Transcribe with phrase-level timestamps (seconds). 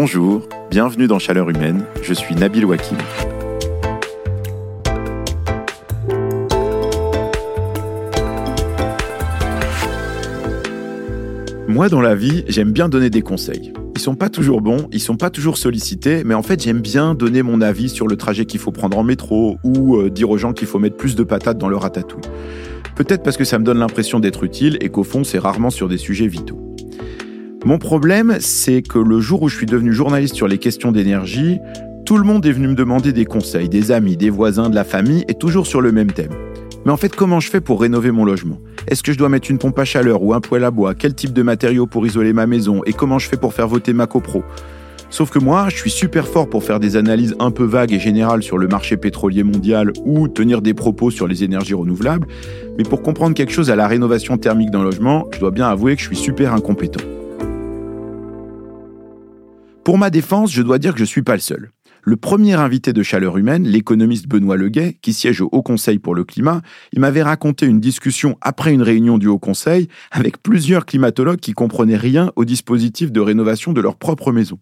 [0.00, 2.96] Bonjour, bienvenue dans Chaleur Humaine, je suis Nabil Wakim.
[11.66, 13.72] Moi, dans la vie, j'aime bien donner des conseils.
[13.96, 17.14] Ils sont pas toujours bons, ils sont pas toujours sollicités, mais en fait, j'aime bien
[17.16, 20.38] donner mon avis sur le trajet qu'il faut prendre en métro ou euh, dire aux
[20.38, 22.22] gens qu'il faut mettre plus de patates dans leur ratatouille.
[22.94, 25.88] Peut-être parce que ça me donne l'impression d'être utile et qu'au fond, c'est rarement sur
[25.88, 26.67] des sujets vitaux.
[27.68, 31.58] Mon problème, c'est que le jour où je suis devenu journaliste sur les questions d'énergie,
[32.06, 34.84] tout le monde est venu me demander des conseils, des amis, des voisins, de la
[34.84, 36.30] famille, et toujours sur le même thème.
[36.86, 38.58] Mais en fait, comment je fais pour rénover mon logement?
[38.86, 40.94] Est-ce que je dois mettre une pompe à chaleur ou un poêle à bois?
[40.94, 42.80] Quel type de matériaux pour isoler ma maison?
[42.86, 44.42] Et comment je fais pour faire voter ma copro?
[45.10, 48.00] Sauf que moi, je suis super fort pour faire des analyses un peu vagues et
[48.00, 52.28] générales sur le marché pétrolier mondial ou tenir des propos sur les énergies renouvelables.
[52.78, 55.96] Mais pour comprendre quelque chose à la rénovation thermique d'un logement, je dois bien avouer
[55.96, 57.04] que je suis super incompétent.
[59.88, 61.70] Pour ma défense, je dois dire que je ne suis pas le seul.
[62.02, 66.14] Le premier invité de Chaleur Humaine, l'économiste Benoît Leguet, qui siège au Haut Conseil pour
[66.14, 66.60] le climat,
[66.92, 71.54] il m'avait raconté une discussion après une réunion du Haut Conseil avec plusieurs climatologues qui
[71.54, 74.58] comprenaient rien au dispositif de rénovation de leur propre maison.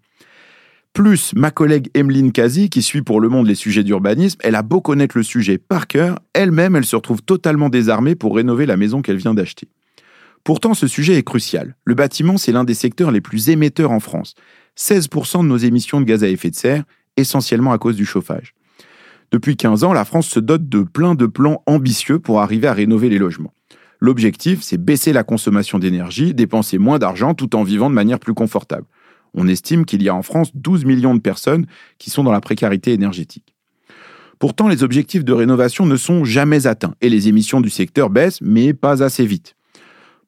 [0.92, 4.62] Plus ma collègue Emeline Kazi, qui suit pour Le Monde les sujets d'urbanisme, elle a
[4.62, 8.77] beau connaître le sujet par cœur, elle-même, elle se retrouve totalement désarmée pour rénover la
[8.77, 9.66] maison qu'elle vient d'acheter.
[10.44, 11.74] Pourtant, ce sujet est crucial.
[11.84, 14.36] Le bâtiment, c'est l'un des secteurs les plus émetteurs en France.
[14.78, 16.84] 16% de nos émissions de gaz à effet de serre,
[17.16, 18.55] essentiellement à cause du chauffage.
[19.33, 22.72] Depuis 15 ans, la France se dote de plein de plans ambitieux pour arriver à
[22.72, 23.52] rénover les logements.
[24.00, 28.34] L'objectif, c'est baisser la consommation d'énergie, dépenser moins d'argent tout en vivant de manière plus
[28.34, 28.86] confortable.
[29.34, 31.66] On estime qu'il y a en France 12 millions de personnes
[31.98, 33.55] qui sont dans la précarité énergétique.
[34.38, 38.40] Pourtant, les objectifs de rénovation ne sont jamais atteints et les émissions du secteur baissent,
[38.42, 39.56] mais pas assez vite.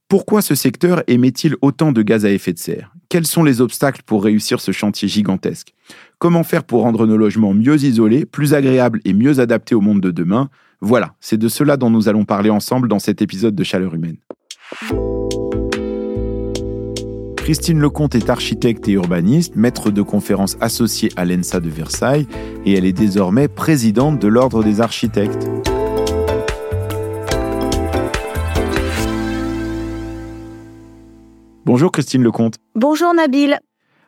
[0.09, 2.95] Pourquoi ce secteur émet-il autant de gaz à effet de serre?
[3.11, 5.73] Quels sont les obstacles pour réussir ce chantier gigantesque?
[6.19, 10.03] Comment faire pour rendre nos logements mieux isolés, plus agréables et mieux adaptés au monde
[10.03, 10.51] de demain?
[10.83, 14.19] Voilà, c'est de cela dont nous allons parler ensemble dans cet épisode de Chaleur Humaine.
[17.39, 22.27] Christine Lecomte est architecte et urbaniste, maître de conférences associée à l'ENSA de Versailles
[22.67, 25.49] et elle est désormais présidente de l'Ordre des architectes.
[31.69, 32.55] Bonjour Christine Lecomte.
[32.77, 33.59] Bonjour Nabil.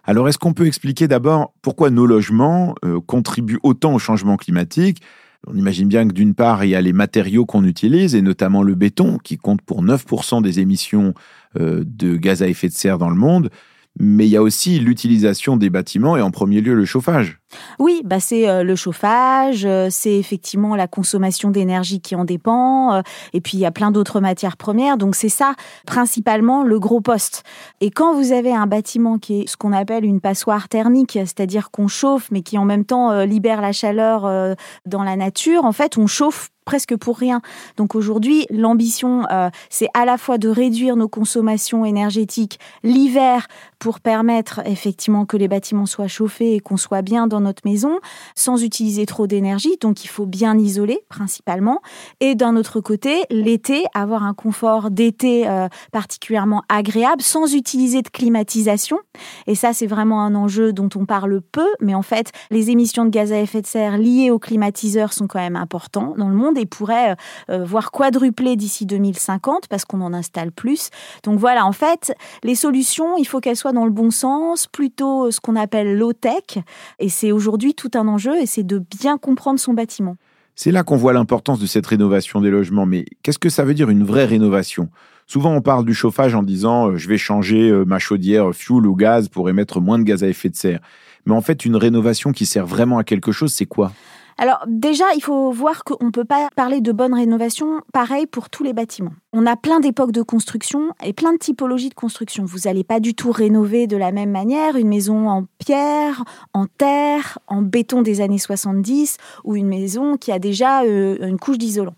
[0.04, 5.02] Alors est-ce qu'on peut expliquer d'abord pourquoi nos logements euh, contribuent autant au changement climatique?
[5.46, 8.62] On imagine bien que d'une part, il y a les matériaux qu'on utilise, et notamment
[8.62, 11.12] le béton, qui compte pour 9% des émissions
[11.58, 13.50] euh, de gaz à effet de serre dans le monde
[13.98, 17.39] mais il y a aussi l'utilisation des bâtiments et en premier lieu le chauffage.
[17.78, 22.94] Oui, bah c'est euh, le chauffage, euh, c'est effectivement la consommation d'énergie qui en dépend,
[22.94, 23.02] euh,
[23.32, 25.54] et puis il y a plein d'autres matières premières, donc c'est ça
[25.86, 27.42] principalement le gros poste.
[27.80, 31.70] Et quand vous avez un bâtiment qui est ce qu'on appelle une passoire thermique, c'est-à-dire
[31.70, 34.56] qu'on chauffe mais qui en même temps libère la chaleur
[34.86, 37.40] dans la nature, en fait on chauffe presque pour rien.
[37.76, 39.24] Donc aujourd'hui, l'ambition,
[39.70, 43.48] c'est à la fois de réduire nos consommations énergétiques l'hiver
[43.80, 47.98] pour permettre effectivement que les bâtiments soient chauffés et qu'on soit bien dans notre maison
[48.34, 49.76] sans utiliser trop d'énergie.
[49.80, 51.80] Donc il faut bien isoler principalement.
[52.20, 58.08] Et d'un autre côté, l'été, avoir un confort d'été euh, particulièrement agréable sans utiliser de
[58.08, 58.98] climatisation.
[59.46, 63.04] Et ça, c'est vraiment un enjeu dont on parle peu, mais en fait, les émissions
[63.04, 66.34] de gaz à effet de serre liées aux climatiseurs sont quand même importantes dans le
[66.34, 67.16] monde et pourraient
[67.50, 70.90] euh, voir quadrupler d'ici 2050 parce qu'on en installe plus.
[71.24, 72.12] Donc voilà, en fait,
[72.42, 75.96] les solutions, il faut qu'elles soient dans le bon sens, plutôt euh, ce qu'on appelle
[75.96, 76.58] low-tech.
[76.98, 80.16] Et c'est aujourd'hui tout un enjeu et c'est de bien comprendre son bâtiment.
[80.54, 82.86] C'est là qu'on voit l'importance de cette rénovation des logements.
[82.86, 84.90] Mais qu'est-ce que ça veut dire une vraie rénovation?
[85.26, 88.96] Souvent, on parle du chauffage en disant euh, je vais changer ma chaudière fuel ou
[88.96, 90.80] gaz pour émettre moins de gaz à effet de serre.
[91.26, 93.92] Mais en fait, une rénovation qui sert vraiment à quelque chose, c'est quoi?
[94.40, 98.48] Alors déjà, il faut voir qu'on ne peut pas parler de bonne rénovation pareil pour
[98.48, 99.12] tous les bâtiments.
[99.34, 102.46] On a plein d'époques de construction et plein de typologies de construction.
[102.46, 106.64] Vous n'allez pas du tout rénover de la même manière une maison en pierre, en
[106.64, 111.58] terre, en béton des années 70 ou une maison qui a déjà euh, une couche
[111.58, 111.94] d'isolant.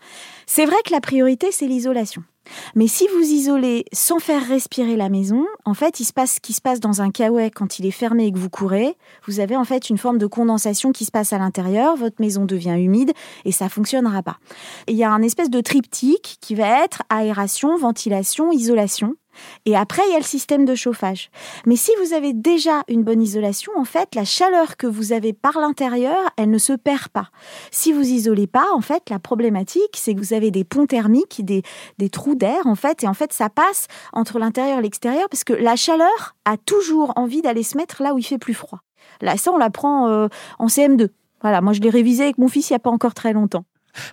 [0.46, 2.24] C'est vrai que la priorité, c'est l'isolation.
[2.74, 6.40] Mais si vous isolez sans faire respirer la maison, en fait, il se passe ce
[6.40, 8.96] qui se passe dans un caouet quand il est fermé et que vous courez.
[9.26, 12.44] Vous avez en fait une forme de condensation qui se passe à l'intérieur, votre maison
[12.44, 13.12] devient humide
[13.44, 14.38] et ça fonctionnera pas.
[14.88, 19.14] il y a un espèce de triptyque qui va être aération, ventilation, isolation.
[19.66, 21.30] Et après, il y a le système de chauffage.
[21.66, 25.32] Mais si vous avez déjà une bonne isolation, en fait, la chaleur que vous avez
[25.32, 27.30] par l'intérieur, elle ne se perd pas.
[27.70, 31.44] Si vous isolez pas, en fait, la problématique, c'est que vous avez des ponts thermiques,
[31.44, 31.62] des,
[31.98, 35.44] des trous d'air, en fait, et en fait, ça passe entre l'intérieur et l'extérieur parce
[35.44, 38.80] que la chaleur a toujours envie d'aller se mettre là où il fait plus froid.
[39.20, 40.28] Là, ça, on l'apprend euh,
[40.58, 41.08] en CM2.
[41.40, 43.64] Voilà, moi je l'ai révisé avec mon fils il n'y a pas encore très longtemps.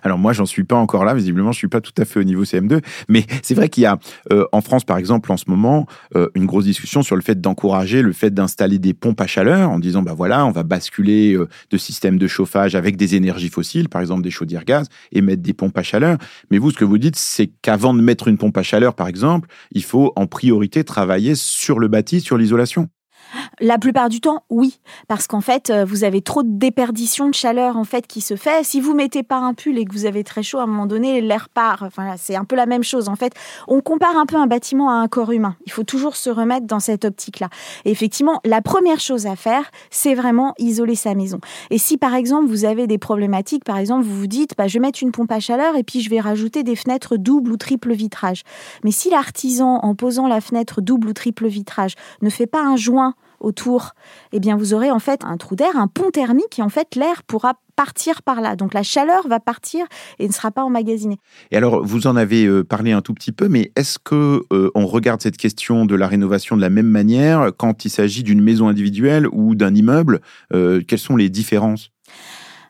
[0.02, 1.14] Alors moi, j'en suis pas encore là.
[1.14, 2.82] Visiblement, je suis pas tout à fait au niveau CM2.
[3.08, 3.98] Mais c'est vrai qu'il y a
[4.32, 5.86] euh, en France, par exemple, en ce moment,
[6.16, 9.70] euh, une grosse discussion sur le fait d'encourager le fait d'installer des pompes à chaleur
[9.70, 13.48] en disant, bah voilà, on va basculer euh, de systèmes de chauffage avec des énergies
[13.48, 16.18] fossiles, par exemple des chaudières gaz, et mettre des pompes à chaleur.
[16.50, 19.08] Mais vous, ce que vous dites, c'est qu'avant de mettre une pompe à chaleur, par
[19.08, 22.88] exemple, il faut en priorité travailler sur le bâti, sur l'isolation.
[23.60, 27.34] La plupart du temps, oui, parce qu'en fait, euh, vous avez trop de déperdition de
[27.34, 28.64] chaleur en fait qui se fait.
[28.64, 30.86] Si vous mettez pas un pull et que vous avez très chaud, à un moment
[30.86, 31.82] donné, l'air part.
[31.82, 33.34] Enfin, c'est un peu la même chose en fait.
[33.68, 35.56] On compare un peu un bâtiment à un corps humain.
[35.66, 37.48] Il faut toujours se remettre dans cette optique-là.
[37.84, 41.40] Et effectivement, la première chose à faire, c'est vraiment isoler sa maison.
[41.70, 44.74] Et si par exemple vous avez des problématiques, par exemple vous vous dites, bah, je
[44.74, 47.56] vais mettre une pompe à chaleur et puis je vais rajouter des fenêtres double ou
[47.56, 48.42] triple vitrage.
[48.84, 52.76] Mais si l'artisan, en posant la fenêtre double ou triple vitrage, ne fait pas un
[52.76, 53.94] joint autour,
[54.32, 56.94] eh bien vous aurez en fait un trou d'air, un pont thermique et en fait
[56.94, 58.56] l'air pourra partir par là.
[58.56, 59.86] Donc la chaleur va partir
[60.18, 61.18] et ne sera pas emmagasinée.
[61.50, 64.70] Et alors vous en avez euh, parlé un tout petit peu, mais est-ce que euh,
[64.74, 68.42] on regarde cette question de la rénovation de la même manière quand il s'agit d'une
[68.42, 70.20] maison individuelle ou d'un immeuble
[70.52, 71.90] euh, Quelles sont les différences?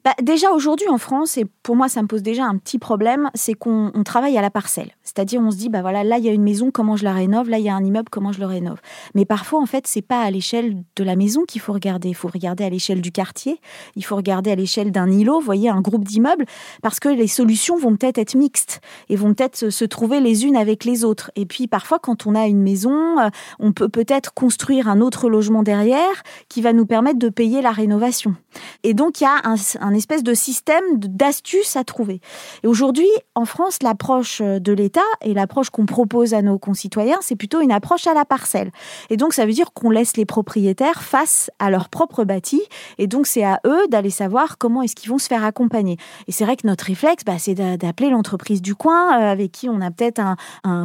[0.04, 3.30] Bah, déjà aujourd'hui en France, et pour moi ça me pose déjà un petit problème,
[3.34, 4.90] c'est qu'on travaille à la parcelle.
[5.02, 7.12] C'est-à-dire on se dit, bah voilà, là il y a une maison, comment je la
[7.12, 8.80] rénove, là il y a un immeuble, comment je le rénove?
[9.14, 12.14] Mais parfois en fait c'est pas à l'échelle de la maison qu'il faut regarder, il
[12.14, 13.60] faut regarder à l'échelle du quartier,
[13.96, 16.46] il faut regarder à l'échelle d'un îlot, vous voyez, un groupe d'immeubles,
[16.82, 20.56] parce que les solutions vont peut-être être mixtes et vont peut-être se trouver les unes
[20.56, 21.30] avec les autres.
[21.36, 25.28] Et puis parfois quand on a une maison, euh, on peut peut-être construire un autre
[25.28, 28.34] logement derrière qui va nous permettre de payer la rénovation.
[28.82, 32.20] Et donc il y a un, un espèce de système d'astuces à trouver.
[32.62, 37.36] Et aujourd'hui, en France, l'approche de l'État et l'approche qu'on propose à nos concitoyens, c'est
[37.36, 38.70] plutôt une approche à la parcelle.
[39.08, 42.62] Et donc ça veut dire qu'on laisse les propriétaires face à leur propre bâti.
[42.98, 45.96] Et donc c'est à eux d'aller savoir comment est-ce qu'ils vont se faire accompagner.
[46.26, 49.68] Et c'est vrai que notre réflexe, bah, c'est d'appeler l'entreprise du coin euh, avec qui
[49.68, 50.36] on a peut-être un,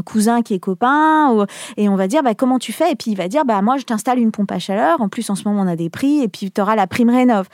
[0.04, 1.46] cousin qui est copain
[1.78, 2.92] et on va dire bah, comment tu fais?
[2.92, 5.02] Et puis il va dire bah moi je t'installe une pompe à chaleur.
[5.02, 7.10] En plus en ce moment on a des prix et puis tu auras la prime
[7.10, 7.48] rénov.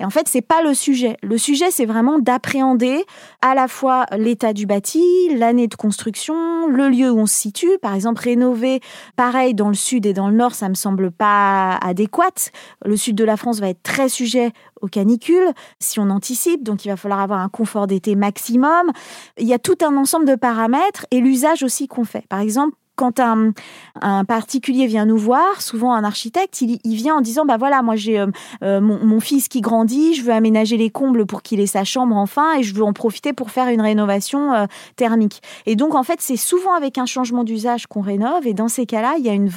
[0.00, 0.93] Et en fait c'est pas le sujet.
[1.22, 3.04] Le sujet, c'est vraiment d'appréhender
[3.42, 5.02] à la fois l'état du bâti,
[5.36, 7.78] l'année de construction, le lieu où on se situe.
[7.80, 8.80] Par exemple, rénover,
[9.16, 12.50] pareil, dans le sud et dans le nord, ça me semble pas adéquat.
[12.84, 15.50] Le sud de la France va être très sujet aux canicules,
[15.80, 18.92] si on anticipe, donc il va falloir avoir un confort d'été maximum.
[19.38, 22.26] Il y a tout un ensemble de paramètres et l'usage aussi qu'on fait.
[22.28, 23.52] Par exemple, quand un,
[24.24, 28.18] particulier vient nous voir, souvent un architecte, il, vient en disant bah voilà, moi j'ai
[28.18, 28.26] euh,
[28.62, 32.16] euh, mon, fils qui grandit, je veux aménager les combles pour qu'il ait sa chambre
[32.16, 35.42] enfin et je veux en profiter pour faire une rénovation euh, thermique.
[35.66, 38.86] Et donc en fait, c'est souvent avec un changement d'usage qu'on rénove et dans ces
[38.86, 39.50] cas-là, il y a une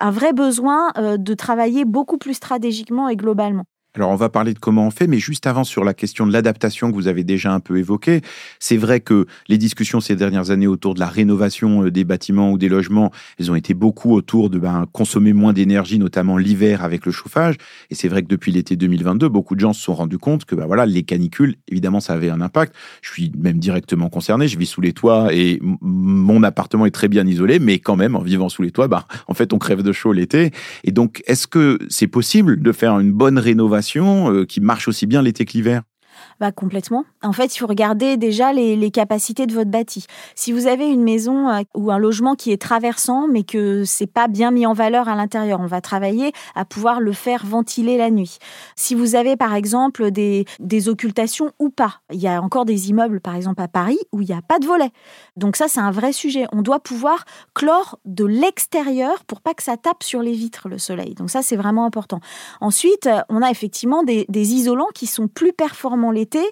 [0.00, 3.64] un vrai besoin de travailler beaucoup plus stratégiquement et globalement.
[3.96, 6.32] Alors on va parler de comment on fait, mais juste avant sur la question de
[6.32, 8.20] l'adaptation que vous avez déjà un peu évoquée,
[8.60, 12.52] c'est vrai que les discussions ces dernières années autour de la rénovation euh, des bâtiments
[12.52, 13.10] ou des logements,
[13.40, 17.54] elles ont été beaucoup autour de ben, consommer moins d'énergie, notamment l'hiver avec le chauffage.
[17.88, 20.54] Et c'est vrai que depuis l'été 2022, beaucoup de gens se sont rendus compte que
[20.54, 22.74] ben, voilà, les canicules, évidemment, ça avait un impact.
[23.00, 27.08] Je suis même directement concerné, je vis sous les toits et mon appartement est très
[27.08, 29.82] bien isolé, mais quand même, en vivant sous les toits, ben, en fait, on crève
[29.82, 30.50] de chaud l'été.
[30.84, 35.06] Et donc, est-ce que c'est possible de faire une bonne rénovation euh, qui marche aussi
[35.06, 35.82] bien l'été que l'hiver
[36.40, 37.04] bah, complètement.
[37.22, 40.06] En fait, il faut regarder déjà les, capacités de votre bâti.
[40.34, 44.06] Si vous avez une maison euh, ou un logement qui est traversant, mais que c'est
[44.06, 47.96] pas bien mis en valeur à l'intérieur, on va travailler à pouvoir le faire ventiler
[47.98, 48.38] la nuit.
[48.76, 52.90] Si vous avez, par exemple, des, des occultations ou pas, il y a encore des
[52.90, 54.90] immeubles, par exemple à Paris, où il n'y a pas de volet.
[55.36, 56.46] Donc ça, c'est un vrai sujet.
[56.52, 60.78] On doit pouvoir clore de l'extérieur pour pas que ça tape sur les vitres, le
[60.78, 61.14] soleil.
[61.14, 62.20] Donc ça, c'est vraiment important.
[62.60, 66.42] Ensuite, on a effectivement des, des isolants qui sont plus performants l'été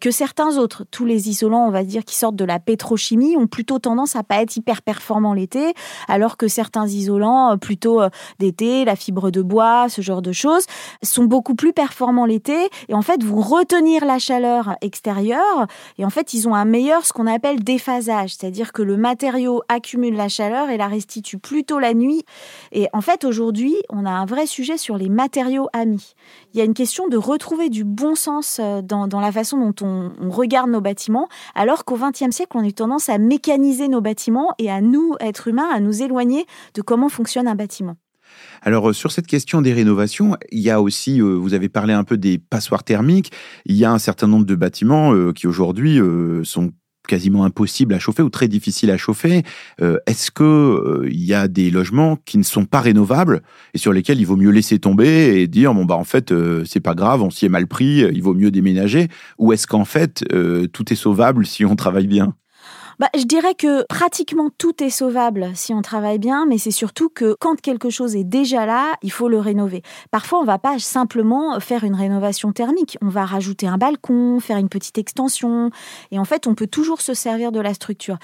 [0.00, 0.84] que certains autres.
[0.90, 4.22] Tous les isolants, on va dire, qui sortent de la pétrochimie ont plutôt tendance à
[4.22, 5.74] pas être hyper performants l'été,
[6.08, 10.32] alors que certains isolants, euh, plutôt euh, d'été, la fibre de bois, ce genre de
[10.32, 10.64] choses,
[11.02, 15.66] sont beaucoup plus performants l'été et en fait vont retenir la chaleur extérieure
[15.98, 19.62] et en fait ils ont un meilleur ce qu'on appelle déphasage, c'est-à-dire que le matériau
[19.68, 22.24] accumule la chaleur et la restitue plutôt la nuit.
[22.72, 26.14] Et en fait aujourd'hui, on a un vrai sujet sur les matériaux amis.
[26.52, 29.86] Il y a une question de retrouver du bon sens euh, dans la façon dont
[29.86, 34.52] on, regarde nos bâtiments, alors qu'au XXe siècle, on a tendance à mécaniser nos bâtiments
[34.58, 37.96] et à nous, êtres humains, à nous éloigner de comment fonctionne un bâtiment.
[38.62, 41.92] Alors euh, sur cette question des rénovations, il y a aussi, euh, vous avez parlé
[41.92, 43.32] un peu des passoires thermiques,
[43.64, 46.00] il y a un certain nombre de bâtiments euh, qui aujourd'hui
[46.44, 46.72] sont
[47.06, 49.42] quasiment impossible à chauffer ou très difficile à chauffer.
[49.80, 53.42] Euh, est-ce que il y a des logements qui ne sont pas rénovables
[53.74, 56.32] et sur lesquels il vaut mieux laisser tomber et dire bon bah en fait
[56.64, 59.08] c'est pas grave, on s'y est mal pris, il vaut mieux déménager?
[59.38, 60.24] Ou est-ce qu'en fait
[60.72, 62.34] tout est sauvable si on travaille bien?
[62.98, 67.08] Bah, je dirais que pratiquement tout est sauvable si on travaille bien, mais c'est surtout
[67.08, 69.82] que quand quelque chose est déjà là, il faut le rénover.
[70.10, 72.98] Parfois, on va pas simplement faire une rénovation thermique.
[73.02, 75.70] On va rajouter un balcon, faire une petite extension.
[76.10, 78.18] Et en fait, on peut toujours se servir de la structure.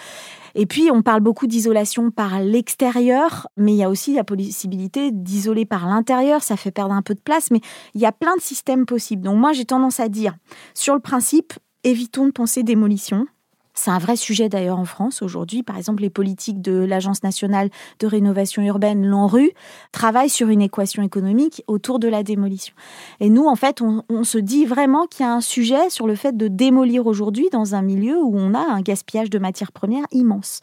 [0.55, 5.11] Et puis, on parle beaucoup d'isolation par l'extérieur, mais il y a aussi la possibilité
[5.13, 6.43] d'isoler par l'intérieur.
[6.43, 7.61] Ça fait perdre un peu de place, mais
[7.95, 9.23] il y a plein de systèmes possibles.
[9.23, 10.35] Donc moi, j'ai tendance à dire,
[10.75, 13.27] sur le principe, évitons de penser démolition.
[13.75, 15.63] C'est un vrai sujet d'ailleurs en France aujourd'hui.
[15.63, 19.53] Par exemple, les politiques de l'Agence nationale de rénovation urbaine, l'ANRU,
[19.93, 22.75] travaillent sur une équation économique autour de la démolition.
[23.21, 26.15] Et nous, en fait, on, se dit vraiment qu'il y a un sujet sur le
[26.15, 30.05] fait de démolir aujourd'hui dans un milieu où on a un gaspillage de matières premières
[30.13, 30.61] immense.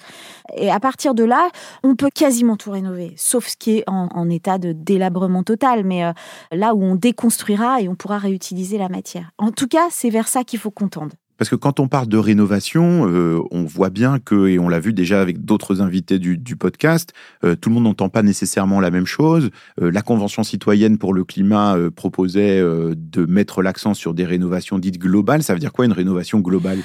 [0.55, 1.49] Et à partir de là,
[1.83, 6.03] on peut quasiment tout rénover, sauf ce qui est en, état de délabrement total, mais
[6.03, 6.11] euh,
[6.51, 9.31] là où on déconstruira et on pourra réutiliser la matière.
[9.37, 11.13] En tout cas, c'est vers ça qu'il faut qu'on tende.
[11.37, 14.79] Parce que quand on parle de rénovation, euh, on voit bien que, et on l'a
[14.79, 17.13] vu déjà avec d'autres invités du, podcast,
[17.43, 19.49] euh, tout le monde n'entend pas nécessairement la même chose.
[19.81, 24.99] Euh, la Convention citoyenne pour le climat proposait de mettre l'accent sur des rénovations dites
[24.99, 25.43] globales.
[25.43, 26.79] Ça veut dire quoi une rénovation globale?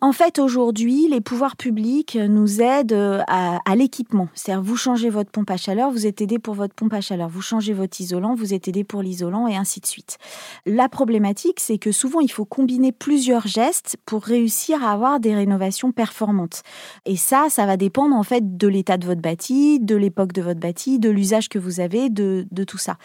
[0.00, 4.28] En fait, aujourd'hui, les pouvoirs publics nous aident euh, à, l'équipement.
[4.32, 7.28] C'est-à-dire, vous changez votre pompe à chaleur, vous êtes aidé pour votre pompe à chaleur.
[7.28, 10.18] Vous changez votre isolant, vous êtes aidé pour l'isolant, et ainsi de suite.
[10.66, 15.34] La problématique, c'est que souvent, il faut combiner plusieurs gestes pour réussir à avoir des
[15.34, 16.62] rénovations performantes.
[17.04, 20.42] Et ça, ça va dépendre en fait de l'état de votre bâti, de l'époque de
[20.42, 22.98] votre bâti, de l'usage que vous avez, de, tout ça.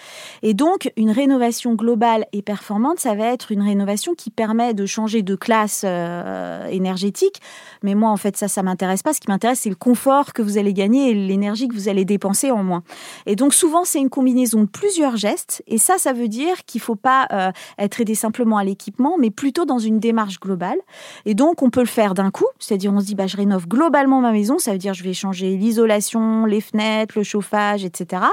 [0.44, 4.86] Et donc, une rénovation globale et performante, ça va être une rénovation qui permet de
[4.86, 7.42] changer de classe euh, énergétique.
[7.82, 9.14] Mais moi, en fait, ça, ça m'intéresse pas.
[9.14, 12.06] Ce qui m'intéresse, c'est le confort que vous allez gagner et l'énergie que vous allez
[12.06, 12.84] dépenser en moins.
[13.26, 15.64] Et donc, souvent, c'est une combinaison de plusieurs gestes.
[15.68, 19.32] Et ça, ça veut dire qu'il faut pas euh, être aidé simplement à l'équipement, mais
[19.32, 20.78] plutôt dans une démarche globale.
[21.26, 22.48] Et donc, on peut le faire d'un coup.
[22.60, 24.60] C'est-à-dire, on se dit, bah, je rénove globalement ma maison.
[24.60, 28.24] Ça veut dire, je vais changer l'isolation, les fenêtres, le chauffage, etc.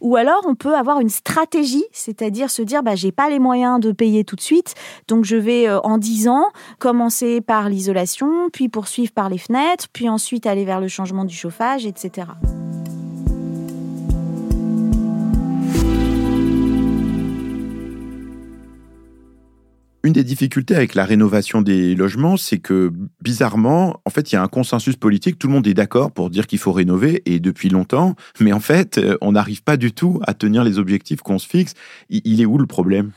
[0.00, 3.80] Ou alors, on peut avoir une stratégie, c'est-à-dire se dire, bah, j'ai pas les moyens
[3.80, 4.74] de payer tout de suite.
[5.08, 7.93] Donc, je vais, euh, en 10 ans, commencer par l'isolation
[8.52, 12.28] puis poursuivre par les fenêtres, puis ensuite aller vers le changement du chauffage, etc.
[20.04, 24.38] Une des difficultés avec la rénovation des logements, c'est que bizarrement, en fait, il y
[24.38, 27.40] a un consensus politique, tout le monde est d'accord pour dire qu'il faut rénover, et
[27.40, 31.38] depuis longtemps, mais en fait, on n'arrive pas du tout à tenir les objectifs qu'on
[31.38, 31.72] se fixe.
[32.10, 33.12] Il est où le problème?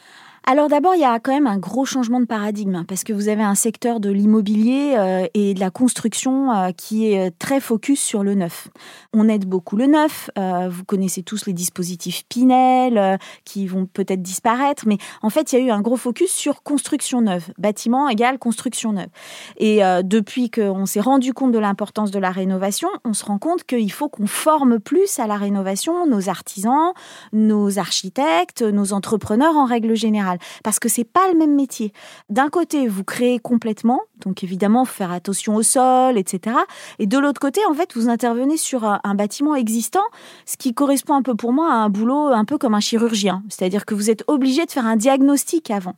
[0.50, 3.28] Alors d'abord, il y a quand même un gros changement de paradigme parce que vous
[3.28, 7.60] avez un secteur de l'immobilier euh, et de la construction euh, qui est euh, très
[7.60, 8.70] focus sur le neuf.
[9.12, 10.30] On aide beaucoup le neuf.
[10.38, 15.62] vous connaissez tous les dispositifs Pinel qui vont peut-être disparaître, mais en fait, il y
[15.62, 17.50] a eu un gros focus sur construction neuve.
[17.58, 19.10] Bâtiment égale construction neuve.
[19.58, 23.64] Et depuis qu'on s'est rendu compte de l'importance de la rénovation, on se rend compte
[23.64, 26.94] qu'il faut qu'on forme plus à la rénovation nos artisans,
[27.34, 31.94] nos architectes, nos entrepreneurs en règle générale parce que c'est pas le même métier.
[32.30, 36.56] D'un côté, vous créez complètement, donc évidemment, faire attention au sol, etc.
[37.00, 40.04] Et de l'autre côté, en fait, vous intervenez sur un, bâtiment existant,
[40.46, 43.44] ce qui correspond un peu pour moi à un boulot un peu comme un chirurgien,
[43.50, 45.96] c'est-à-dire que vous êtes obligé de faire un diagnostic avant.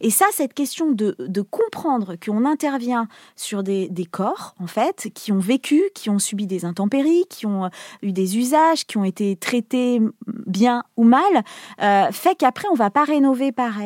[0.00, 1.14] Et ça, cette question de,
[1.50, 6.64] comprendre qu'on intervient sur des, corps, en fait, qui ont vécu, qui ont subi des
[6.64, 7.68] intempéries, qui ont
[8.02, 10.00] eu des usages, qui ont été traités
[10.46, 11.20] bien ou mal,
[11.82, 13.81] euh, fait qu'après, on va pas rénover pareil.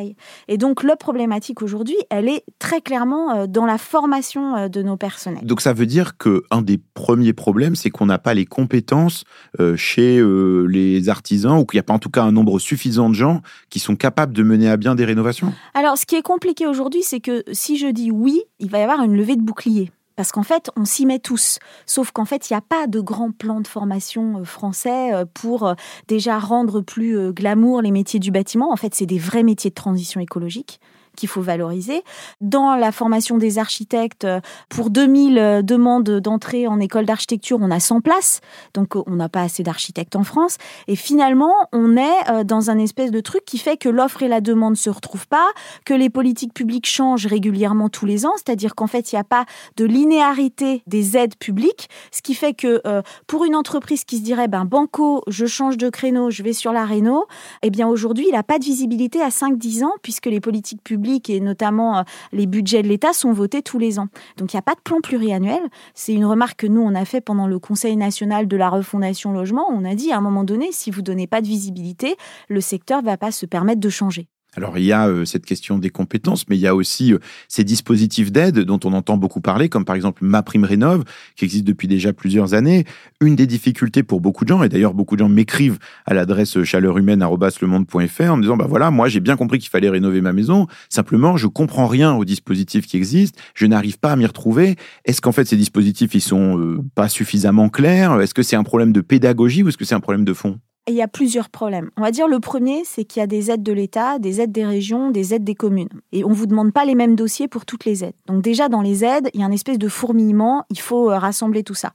[0.47, 4.81] Et donc, la problématique aujourd'hui, elle est très clairement euh, dans la formation euh, de
[4.81, 5.45] nos personnels.
[5.45, 9.23] Donc, ça veut dire qu'un des premiers problèmes, c'est qu'on n'a pas les compétences
[9.59, 10.21] euh, chez
[10.67, 13.41] les artisans ou qu'il n'y a pas en tout cas un nombre suffisant de gens
[13.69, 15.53] qui sont capables de mener à bien des rénovations?
[15.73, 18.81] Alors, ce qui est compliqué aujourd'hui, c'est que si je dis oui, il va y
[18.81, 19.91] avoir une levée de bouclier.
[20.17, 21.59] Parce qu'en fait, on s'y met tous.
[21.85, 25.25] Sauf qu'en fait, il n'y a pas de grand plan de formation euh, français euh,
[25.31, 25.75] pour euh,
[26.07, 28.71] déjà rendre plus glamour les métiers du bâtiment.
[28.71, 30.81] En fait, c'est des vrais métiers de transition écologique
[31.17, 32.03] qu'il faut valoriser.
[32.39, 37.71] Dans la formation des architectes, euh, pour 2000 euh, demandes d'entrée en école d'architecture, on
[37.71, 38.39] a 100 places,
[38.73, 40.57] donc euh, on n'a pas assez d'architectes en France.
[40.87, 44.39] Et finalement, on est dans un espèce de truc qui fait que l'offre et la
[44.39, 45.47] demande ne se retrouvent pas,
[45.85, 49.23] que les politiques publiques changent régulièrement tous les ans, c'est-à-dire qu'en fait, il n'y a
[49.23, 49.45] pas
[49.75, 52.81] de linéarité des aides publiques, ce qui fait que
[53.25, 56.71] pour une entreprise qui se dirait, ben banco, je change de créneau, je vais sur
[56.71, 57.25] la réno,
[57.63, 61.06] eh bien aujourd'hui, il n'a pas de visibilité à 5-10 ans, puisque les politiques publiques
[61.29, 64.07] et notamment les budgets de l'État sont votés tous les ans.
[64.37, 65.61] Donc il n'y a pas de plan pluriannuel.
[65.93, 69.31] C'est une remarque que nous, on a fait pendant le Conseil national de la refondation
[69.31, 69.65] logement.
[69.69, 72.15] On a dit à un moment donné, si vous donnez pas de visibilité,
[72.49, 74.27] le secteur va pas se permettre de changer.
[74.57, 77.19] Alors il y a euh, cette question des compétences, mais il y a aussi euh,
[77.47, 81.03] ces dispositifs d'aide dont on entend beaucoup parler, comme par exemple Ma Prime Rénov,
[81.35, 82.83] qui existe depuis déjà plusieurs années.
[83.21, 86.63] Une des difficultés pour beaucoup de gens, et d'ailleurs beaucoup de gens m'écrivent à l'adresse
[86.63, 90.65] chaleurhumaine.fr en me disant, bah voilà, moi j'ai bien compris qu'il fallait rénover ma maison,
[90.89, 94.75] simplement je comprends rien aux dispositifs qui existent, je n'arrive pas à m'y retrouver.
[95.05, 98.19] Est-ce qu'en fait ces dispositifs, ils sont euh, pas suffisamment clairs?
[98.21, 100.57] Est-ce que c'est un problème de pédagogie ou est-ce que c'est un problème de fond?
[100.87, 101.91] Il y a plusieurs problèmes.
[101.97, 104.51] On va dire le premier, c'est qu'il y a des aides de l'État, des aides
[104.51, 105.89] des régions, des aides des communes.
[106.11, 108.15] Et on ne vous demande pas les mêmes dossiers pour toutes les aides.
[108.25, 111.17] Donc déjà, dans les aides, il y a une espèce de fourmillement, il faut euh,
[111.17, 111.91] rassembler tout ça.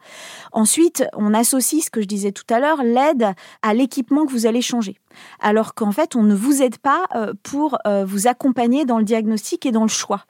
[0.53, 3.33] Ensuite, on associe ce que je disais tout à l'heure, l'aide
[3.63, 4.97] à l'équipement que vous allez changer
[5.41, 9.05] alors qu'en fait, on ne vous aide pas euh, pour euh, vous accompagner dans le
[9.05, 10.25] diagnostic et dans le choix.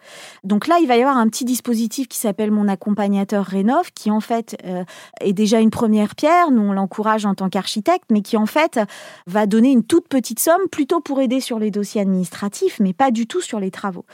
[0.44, 4.10] Donc là, il va y avoir un petit dispositif qui s'appelle mon accompagnateur Rénov, qui
[4.10, 4.84] en fait euh,
[5.20, 6.50] est déjà une première pierre.
[6.50, 8.80] Nous, on l'encourage en tant qu'architecte, mais qui en fait
[9.26, 13.10] va donner une toute petite somme plutôt pour aider sur les dossiers administratifs, mais pas
[13.10, 14.04] du tout sur les travaux.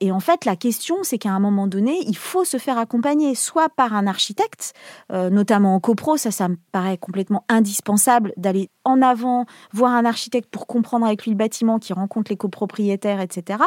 [0.00, 3.34] Et en fait, la question, c'est qu'à un moment donné, il faut se faire accompagner
[3.34, 4.72] soit par un architecte,
[5.10, 10.17] notamment en copro, ça, ça me paraît complètement indispensable d'aller en avant, voir un architecte
[10.50, 13.60] pour comprendre avec lui le bâtiment, qui rencontre les copropriétaires, etc.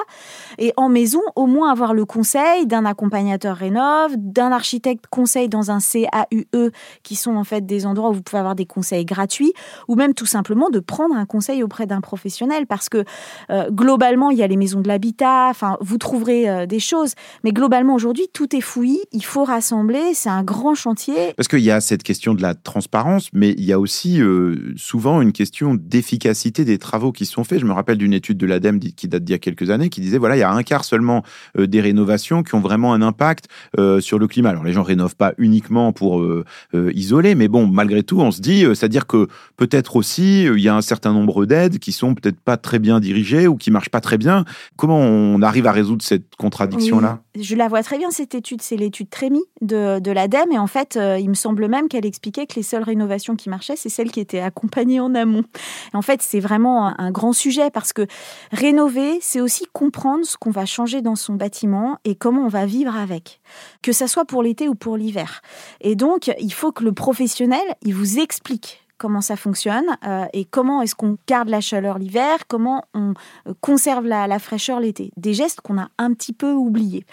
[0.57, 5.71] Et en maison, au moins avoir le conseil d'un accompagnateur rénov, d'un architecte conseil dans
[5.71, 6.71] un CAUE,
[7.03, 9.53] qui sont en fait des endroits où vous pouvez avoir des conseils gratuits,
[9.87, 13.03] ou même tout simplement de prendre un conseil auprès d'un professionnel, parce que
[13.49, 17.13] euh, globalement, il y a les maisons de l'habitat, enfin, vous trouverez euh, des choses,
[17.43, 21.33] mais globalement aujourd'hui, tout est fouillis, il faut rassembler, c'est un grand chantier.
[21.35, 24.73] Parce qu'il y a cette question de la transparence, mais il y a aussi euh,
[24.75, 27.59] souvent une question d'efficacité des travaux qui sont faits.
[27.59, 30.01] Je me rappelle d'une étude de l'ADEME qui date d'il y a quelques années qui
[30.01, 31.23] disait voilà, il y a un quart seulement
[31.57, 33.45] euh, des rénovations qui ont vraiment un impact
[33.77, 34.49] euh, sur le climat.
[34.49, 36.43] Alors les gens rénovent pas uniquement pour euh,
[36.93, 40.75] isoler, mais bon, malgré tout, on se dit, c'est-à-dire que peut-être aussi il y a
[40.75, 44.01] un certain nombre d'aides qui sont peut-être pas très bien dirigées ou qui marchent pas
[44.01, 44.45] très bien.
[44.77, 47.19] Comment on arrive à résoudre cette contradiction-là?
[47.39, 50.67] Je la vois très bien cette étude, c'est l'étude Trémy de, de l'ADEME et en
[50.67, 54.11] fait, il me semble même qu'elle expliquait que les seules rénovations qui marchaient, c'est celles
[54.11, 55.43] qui étaient accompagnées en amont.
[55.93, 58.07] en fait, c'est vraiment un grand sujet parce que
[58.53, 62.65] rénover, c'est aussi comprendre ce qu'on va changer dans son bâtiment et comment on va
[62.65, 63.41] vivre avec,
[63.81, 65.41] que ça soit pour l'été ou pour l'hiver.
[65.81, 70.45] Et donc, il faut que le professionnel, il vous explique comment ça fonctionne euh, et
[70.45, 73.15] comment est-ce qu'on garde la chaleur l'hiver, comment on
[73.47, 75.11] euh, conserve la, fraîcheur l'été.
[75.17, 77.03] Des gestes qu'on a un petit peu oubliés.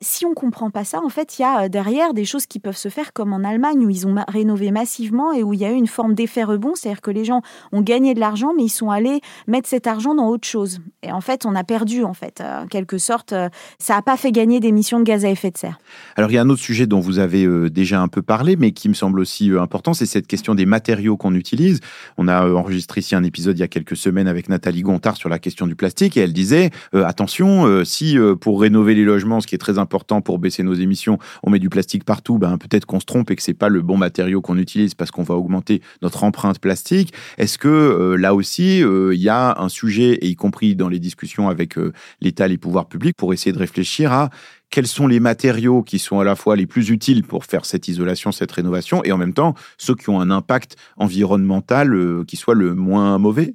[0.00, 2.60] Si on comprend pas ça, en fait, il y a euh, derrière des choses qui
[2.60, 5.64] peuvent se faire comme en Allemagne où ils ont rénové massivement et où il y
[5.64, 8.62] a eu une forme d'effet rebond, c'est-à-dire que les gens ont gagné de l'argent mais
[8.62, 10.78] ils sont allés mettre cet argent dans autre chose.
[11.02, 13.34] Et en fait, on a perdu en fait, quelque sorte,
[13.80, 15.80] ça n'a pas fait gagner d'émissions de gaz à effet de serre.
[16.14, 18.70] Alors il y a un autre sujet dont vous avez déjà un peu parlé mais
[18.70, 21.80] qui me semble aussi important, c'est cette question des matériaux qu'on utilise.
[22.16, 25.16] On a euh, enregistré ici un épisode il y a quelques semaines avec Nathalie Gontard
[25.16, 29.04] sur la question du plastique et elle disait euh, attention, euh, si pour rénover les
[29.04, 32.38] logements, ce qui est très important pour baisser nos émissions, on met du plastique partout,
[32.38, 35.10] ben peut-être qu'on se trompe et que c'est pas le bon matériau qu'on utilise parce
[35.10, 37.12] qu'on va augmenter notre empreinte plastique.
[37.38, 41.48] Est-ce que là aussi il y a un sujet et y compris dans les discussions
[41.48, 41.76] avec
[42.20, 44.30] l'État, les pouvoirs publics pour essayer de réfléchir à
[44.72, 47.86] quels sont les matériaux qui sont à la fois les plus utiles pour faire cette
[47.86, 52.36] isolation, cette rénovation, et en même temps ceux qui ont un impact environnemental euh, qui
[52.36, 53.54] soit le moins mauvais?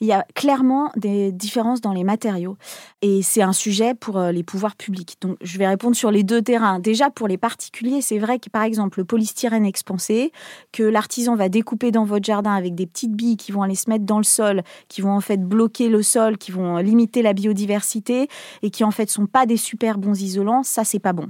[0.00, 2.56] Il y a clairement des différences dans les matériaux
[3.00, 5.16] et c'est un sujet pour euh, les pouvoirs publics.
[5.20, 6.78] Donc je vais répondre sur les deux terrains.
[6.78, 10.32] Déjà pour les particuliers, c'est vrai que par exemple le polystyrène expansé
[10.72, 13.88] que l'artisan va découper dans votre jardin avec des petites billes qui vont aller se
[13.88, 17.32] mettre dans le sol, qui vont en fait bloquer le sol, qui vont limiter la
[17.32, 18.28] biodiversité
[18.62, 21.28] et qui en fait sont pas des super bons isolants, ça c'est pas bon.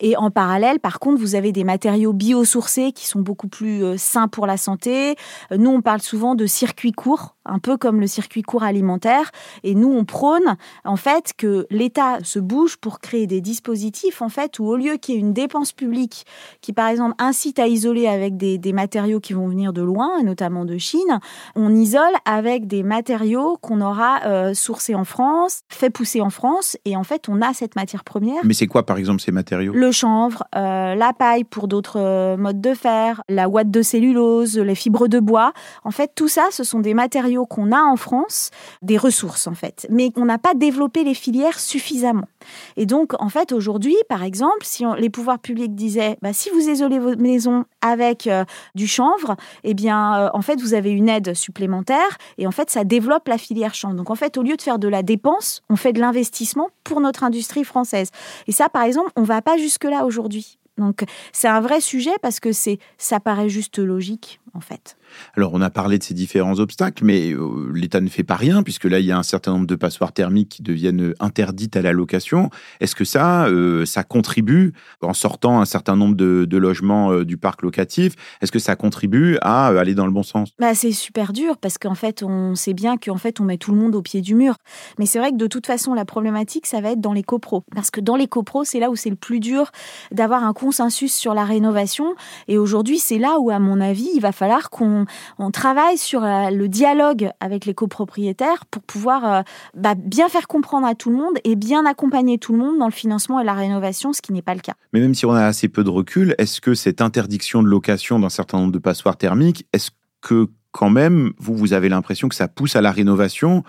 [0.00, 3.96] Et en parallèle, par contre, vous avez des matériaux biosourcés qui sont beaucoup plus euh,
[3.96, 5.16] sains pour la santé.
[5.52, 9.30] Euh, nous, on parle souvent de circuits courts un peu comme le circuit court alimentaire.
[9.62, 14.28] Et nous, on prône en fait que l'État se bouge pour créer des dispositifs en
[14.28, 16.26] fait où au lieu qu'il y ait une dépense publique
[16.60, 20.64] qui, par exemple, incite à isoler avec des, matériaux qui vont venir de loin, notamment
[20.64, 21.20] de Chine,
[21.54, 26.76] on isole avec des matériaux qu'on aura euh, sourcés en France, fait pousser en France,
[26.84, 28.44] et en fait, on a cette matière première.
[28.44, 29.72] Mais c'est quoi, par exemple, ces matériaux?
[29.72, 34.58] Le chanvre, euh, la paille pour d'autres euh, modes de fer, la ouate de cellulose,
[34.58, 35.52] les fibres de bois.
[35.84, 38.50] En fait, tout ça, ce sont des matériaux qu'on a en France,
[38.82, 42.28] des ressources en fait, mais on n'a pas développé les filières suffisamment.
[42.76, 46.68] Et donc, en fait, aujourd'hui, par exemple, si les pouvoirs publics disaient, bah, si vous
[46.68, 48.44] isolez vos maisons avec euh,
[48.74, 52.70] du chanvre, eh bien, euh, en fait, vous avez une aide supplémentaire et en fait,
[52.70, 53.94] ça développe la filière chanvre.
[53.94, 57.00] Donc, en fait, au lieu de faire de la dépense, on fait de l'investissement pour
[57.00, 58.10] notre industrie française.
[58.46, 60.58] Et ça, par exemple, on va pas jusque-là aujourd'hui.
[60.78, 64.96] Donc, c'est un vrai sujet parce que c'est, ça paraît juste logique, en fait.
[65.38, 68.62] Alors, on a parlé de ces différents obstacles, mais euh, l'État ne fait pas rien,
[68.62, 71.76] puisque là, il y a un certain nombre de passoires thermiques qui deviennent euh, interdites
[71.76, 72.48] à la location.
[72.80, 74.72] Est-ce que ça, euh, ça contribue,
[75.02, 79.66] en sortant un certain nombre de, logements du parc locatif, est-ce que ça contribue à
[79.66, 80.48] aller dans le bon sens?
[80.58, 83.72] Bah, C'est super dur, parce qu'en fait, on sait bien qu'en fait, on met tout
[83.72, 84.56] le monde au pied du mur.
[84.98, 87.62] Mais c'est vrai que de toute façon, la problématique, ça va être dans les copros.
[87.74, 89.70] Parce que dans les copros, c'est là où c'est le plus dur
[90.12, 92.14] d'avoir un consensus sur la rénovation.
[92.48, 95.04] Et aujourd'hui, c'est là où, à mon avis, il va falloir qu'on
[95.38, 99.42] on, travaille sur euh, le dialogue avec les copropriétaires pour pouvoir euh,
[99.74, 102.86] bah, bien faire comprendre à tout le monde et bien accompagner tout le monde dans
[102.86, 104.74] le financement et la rénovation, ce qui n'est pas le cas.
[104.92, 108.18] Mais même si on a assez peu de recul, est-ce que cette interdiction de location
[108.18, 112.34] d'un certain nombre de passoires thermiques, est-ce que quand même, vous, vous avez l'impression que
[112.34, 113.64] ça pousse à la rénovation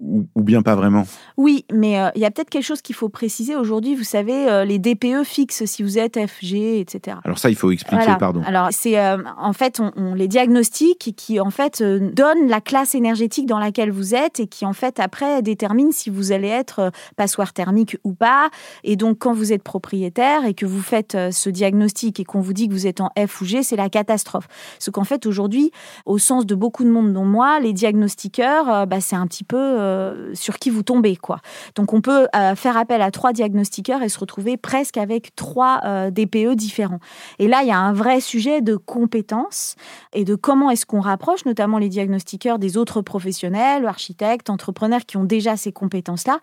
[0.00, 1.04] ou, bien pas vraiment
[1.36, 3.56] Oui, mais euh, il y a peut-être quelque chose qu'il faut préciser.
[3.56, 7.16] Aujourd'hui, vous savez, euh, les DPE fixent si vous êtes FG, etc.
[7.24, 8.42] Alors ça, il faut expliquer, pardon.
[8.46, 13.46] Alors c'est euh, en fait, on, les diagnostique qui en fait donnent la classe énergétique
[13.46, 17.52] dans laquelle vous êtes et qui en fait après déterminent si vous allez être passoire
[17.52, 18.50] thermique ou pas.
[18.84, 22.52] Et donc quand vous êtes propriétaire et que vous faites ce diagnostic et qu'on vous
[22.52, 24.46] dit que vous êtes en F ou G, c'est la catastrophe.
[24.78, 25.72] Ce qu'en fait aujourd'hui,
[26.06, 29.87] au sens de beaucoup de monde dont moi, les diagnostiqueurs, bah, c'est un petit peu
[29.88, 31.16] euh, sur qui vous tombez.
[31.16, 31.40] quoi.
[31.74, 35.80] Donc on peut euh, faire appel à trois diagnostiqueurs et se retrouver presque avec trois
[35.84, 37.00] euh, DPE différents.
[37.38, 39.76] Et là, il y a un vrai sujet de compétences
[40.12, 45.16] et de comment est-ce qu'on rapproche notamment les diagnostiqueurs des autres professionnels, architectes, entrepreneurs qui
[45.16, 46.38] ont déjà ces compétences-là,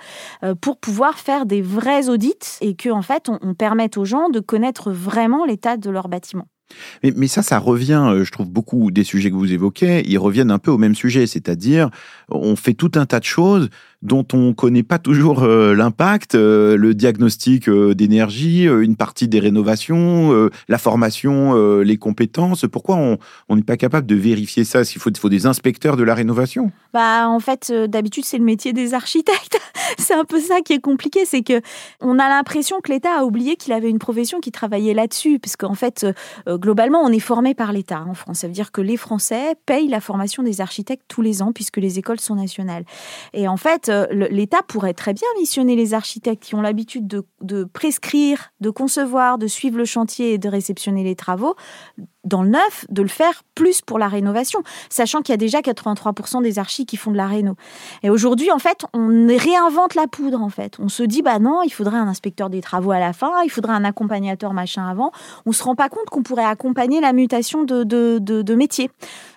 [0.62, 4.40] pour pouvoir faire des vrais audits et que en fait on permette aux gens de
[4.40, 6.48] connaître vraiment l'état de leur bâtiment.
[7.04, 10.52] Mais, ça, ça revient, euh, je trouve beaucoup des sujets que vous évoquez, ils reviennent
[10.52, 11.90] un peu au même sujet, c'est-à-dire
[12.30, 13.70] on fait tout un tas de choses
[14.06, 19.40] dont on ne connaît pas toujours euh, l'impact, euh, le diagnostic d'énergie, une partie des
[19.40, 22.66] rénovations, la formation, les compétences.
[22.72, 23.18] Pourquoi
[23.50, 24.84] on n'est pas capable de vérifier ça?
[24.84, 26.72] S'il faut, faut des inspecteurs de la rénovation?
[26.94, 29.60] Bah, En fait, d'habitude, c'est le métier des architectes.
[29.98, 31.62] c'est un peu ça qui est compliqué, c'est que
[32.02, 35.56] on a l'impression que l'État a oublié qu'il avait une profession qui travaillait là-dessus, parce
[35.56, 36.06] qu'en fait,
[36.48, 38.40] globalement, on est formé par l'État en France.
[38.40, 41.78] Ça veut dire que les Français payent la formation des architectes tous les ans puisque
[41.78, 42.86] les écoles sont nationales.
[43.34, 47.26] Et en fait, euh, l'État pourrait très bien missionner les architectes qui ont l'habitude de,
[47.42, 51.56] de prescrire, de concevoir, de suivre le chantier et de réceptionner les travaux
[52.26, 55.62] dans le neuf, de le faire plus pour la rénovation, sachant qu'il y a déjà
[55.62, 57.56] 83% des archis qui font de la réno.
[58.04, 60.78] Et aujourd'hui, en fait, on réinvente la poudre, en fait.
[60.80, 63.50] On se dit, bah non, il faudrait un inspecteur des travaux à la fin, il
[63.50, 65.12] faudrait un accompagnateur machin avant.
[65.46, 68.90] On se rend pas compte qu'on pourrait accompagner la mutation de, de, de, métier.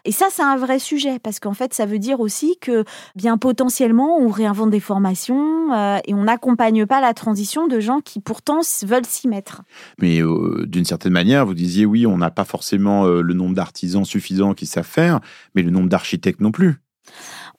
[0.04, 3.36] Et ça, c'est un vrai sujet, parce qu'en fait, ça veut dire aussi que, bien
[3.36, 8.20] potentiellement, on réinvente des formations euh, et on n'accompagne pas la transition de gens qui
[8.20, 9.62] pourtant veulent s'y mettre.
[10.00, 13.54] Mais euh, d'une certaine manière, vous disiez, oui, on n'a pas forcément euh, le nombre
[13.54, 15.20] d'artisans suffisant qui savent faire,
[15.54, 16.76] mais le nombre d'architectes non plus.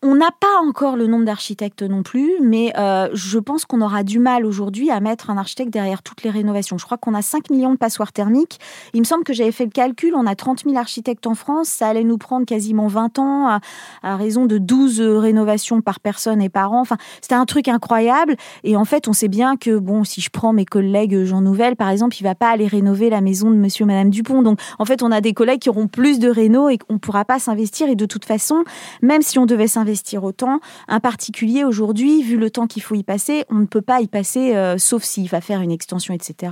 [0.02, 4.04] On n'a pas encore le nombre d'architectes non plus, mais euh, je pense qu'on aura
[4.04, 6.78] du mal aujourd'hui à mettre un architecte derrière toutes les rénovations.
[6.78, 8.62] Je crois qu'on a 5 millions de passoires thermiques.
[8.94, 11.68] Il me semble que j'avais fait le calcul, on a 30 000 architectes en France,
[11.68, 13.60] ça allait nous prendre quasiment 20 ans
[14.02, 16.80] à, raison de 12 rénovations par personne et par an.
[16.80, 18.38] Enfin, c'était un truc incroyable.
[18.64, 21.76] Et en fait, on sait bien que, bon, si je prends mes collègues Jean Nouvel,
[21.76, 24.44] par exemple, il va pas aller rénover la maison de monsieur et madame Dupont.
[24.44, 27.00] Donc, en fait, on a des collègues qui auront plus de réno et qu'on ne
[27.00, 27.90] pourra pas s'investir.
[27.90, 28.64] Et de toute façon,
[29.02, 30.60] même si on devait s'investir, investir autant.
[30.88, 34.08] Un particulier, aujourd'hui, vu le temps qu'il faut y passer, on ne peut pas y
[34.08, 36.52] passer, euh, sauf s'il va faire une extension, etc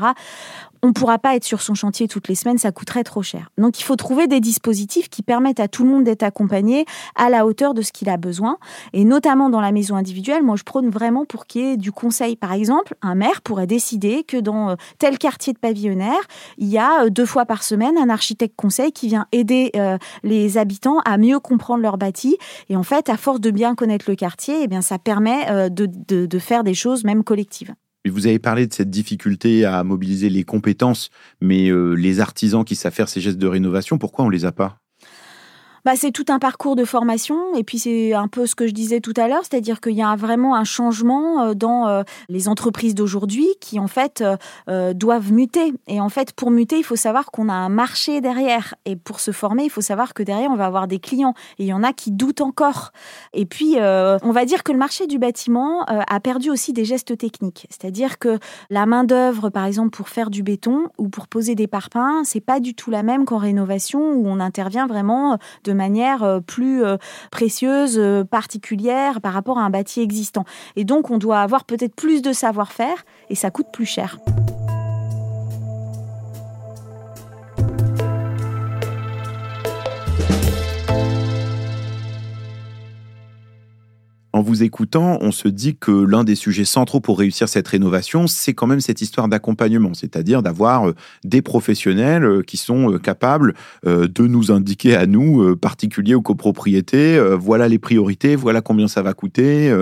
[0.84, 3.50] on ne pourra pas être sur son chantier toutes les semaines, ça coûterait trop cher.
[3.58, 6.86] Donc il faut trouver des dispositifs qui permettent à tout le monde d'être accompagné
[7.16, 8.58] à la hauteur de ce qu'il a besoin.
[8.94, 11.92] Et notamment dans la maison individuelle, moi je prône vraiment pour qu'il y ait du
[11.92, 12.36] conseil.
[12.36, 16.20] Par exemple, un maire pourrait décider que dans euh, tel quartier de pavillonnaire,
[16.58, 19.98] il y a euh, deux fois par semaine un architecte conseil qui vient aider euh,
[20.24, 22.38] les habitants à mieux comprendre leur bâti.
[22.70, 25.86] Et en fait, à force de bien connaître le quartier, eh bien, ça permet de,
[25.86, 27.74] de faire des choses même collectives.
[28.10, 31.10] Vous avez parlé de cette difficulté à mobiliser les compétences,
[31.41, 34.52] mais euh, les artisans qui savent faire ces gestes de rénovation, pourquoi on les a
[34.52, 34.80] pas?
[35.86, 38.74] Bah, c'est tout un parcours de formation et puis c'est un peu ce que je
[38.74, 42.48] disais tout à l'heure, c'est-à-dire qu'il y a vraiment un changement euh, dans euh, les
[42.48, 44.24] entreprises d'aujourd'hui qui en fait
[44.70, 45.74] euh, doivent muter.
[45.88, 48.76] Et en fait, pour muter, il faut savoir qu'on a un marché derrière.
[48.86, 51.34] Et pour se former, il faut savoir que derrière, on va avoir des clients.
[51.60, 52.92] Et il y en a qui doutent encore.
[53.34, 57.18] Et puis, on va dire que le marché du bâtiment a perdu aussi des gestes
[57.18, 57.68] techniques.
[57.70, 62.24] C'est-à-dire que la main-d'œuvre, par exemple, pour faire du béton ou pour poser des parpaings,
[62.24, 66.40] c'est pas du tout la même qu'en rénovation où on intervient vraiment de manière euh,
[66.42, 66.98] plus euh,
[67.32, 70.44] précieuse, euh, particulière par rapport à un bâti existant.
[70.76, 74.18] Et donc, on doit avoir peut-être plus de savoir-faire et ça coûte plus cher.
[84.38, 88.28] En vous écoutant, on se dit que l'un des sujets centraux pour réussir cette rénovation,
[88.28, 93.00] c'est quand même cette histoire d'accompagnement, c'est-à-dire d'avoir euh, des professionnels euh, qui sont euh,
[93.00, 99.02] capables de nous indiquer à nous, particuliers ou copropriétés, voilà les priorités, voilà combien ça
[99.02, 99.73] va coûter.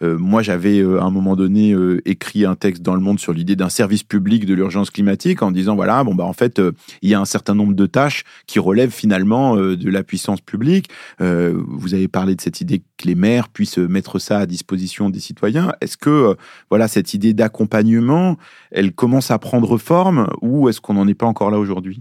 [0.00, 3.68] Moi, j'avais à un moment donné écrit un texte dans Le Monde sur l'idée d'un
[3.68, 6.60] service public de l'urgence climatique en disant voilà, bon bah en fait,
[7.02, 10.88] il y a un certain nombre de tâches qui relèvent finalement de la puissance publique.
[11.20, 15.20] Vous avez parlé de cette idée que les maires puissent mettre ça à disposition des
[15.20, 15.72] citoyens.
[15.80, 16.34] Est-ce que euh,
[16.70, 18.36] voilà cette idée d'accompagnement,
[18.70, 22.00] elle commence à prendre forme ou est-ce qu'on n'en est pas encore là aujourd'hui?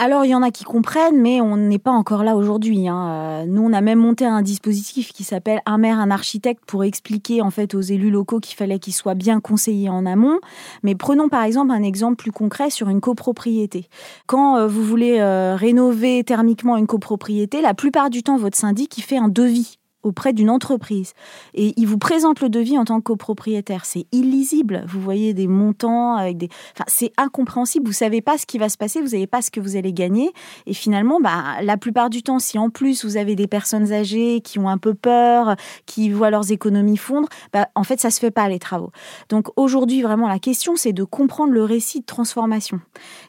[0.00, 2.86] Alors, il y en a qui comprennent, mais on n'est pas encore là aujourd'hui.
[2.86, 3.08] Hein.
[3.08, 6.84] Euh, nous, on a même monté un dispositif qui s'appelle Un maire, un architecte pour
[6.84, 10.38] expliquer en fait aux élus locaux qu'il fallait qu'ils soient bien conseillés en amont.
[10.84, 13.88] Mais prenons par exemple un exemple plus concret sur une copropriété.
[14.28, 19.02] Quand euh, vous voulez rénover thermiquement une copropriété, la plupart du temps, votre syndic il
[19.02, 21.14] fait un devis auprès d'une entreprise
[21.54, 23.84] et il vous présente le devis en tant que copropriétaire.
[23.84, 24.84] C'est illisible.
[24.86, 26.48] Vous voyez des montants avec des.
[26.74, 27.86] Enfin, c'est incompréhensible.
[27.86, 29.00] Vous savez pas ce qui va se passer.
[29.00, 30.32] Vous savez pas ce que vous allez gagner.
[30.66, 34.40] Et finalement, bah, la plupart du temps, si en plus vous avez des personnes âgées
[34.40, 35.56] qui ont un peu peur,
[35.86, 38.92] qui voient leurs économies fondre, bah, en fait, ça se fait pas les travaux.
[39.28, 42.80] Donc aujourd'hui, vraiment, la question, c'est de comprendre le récit de transformation.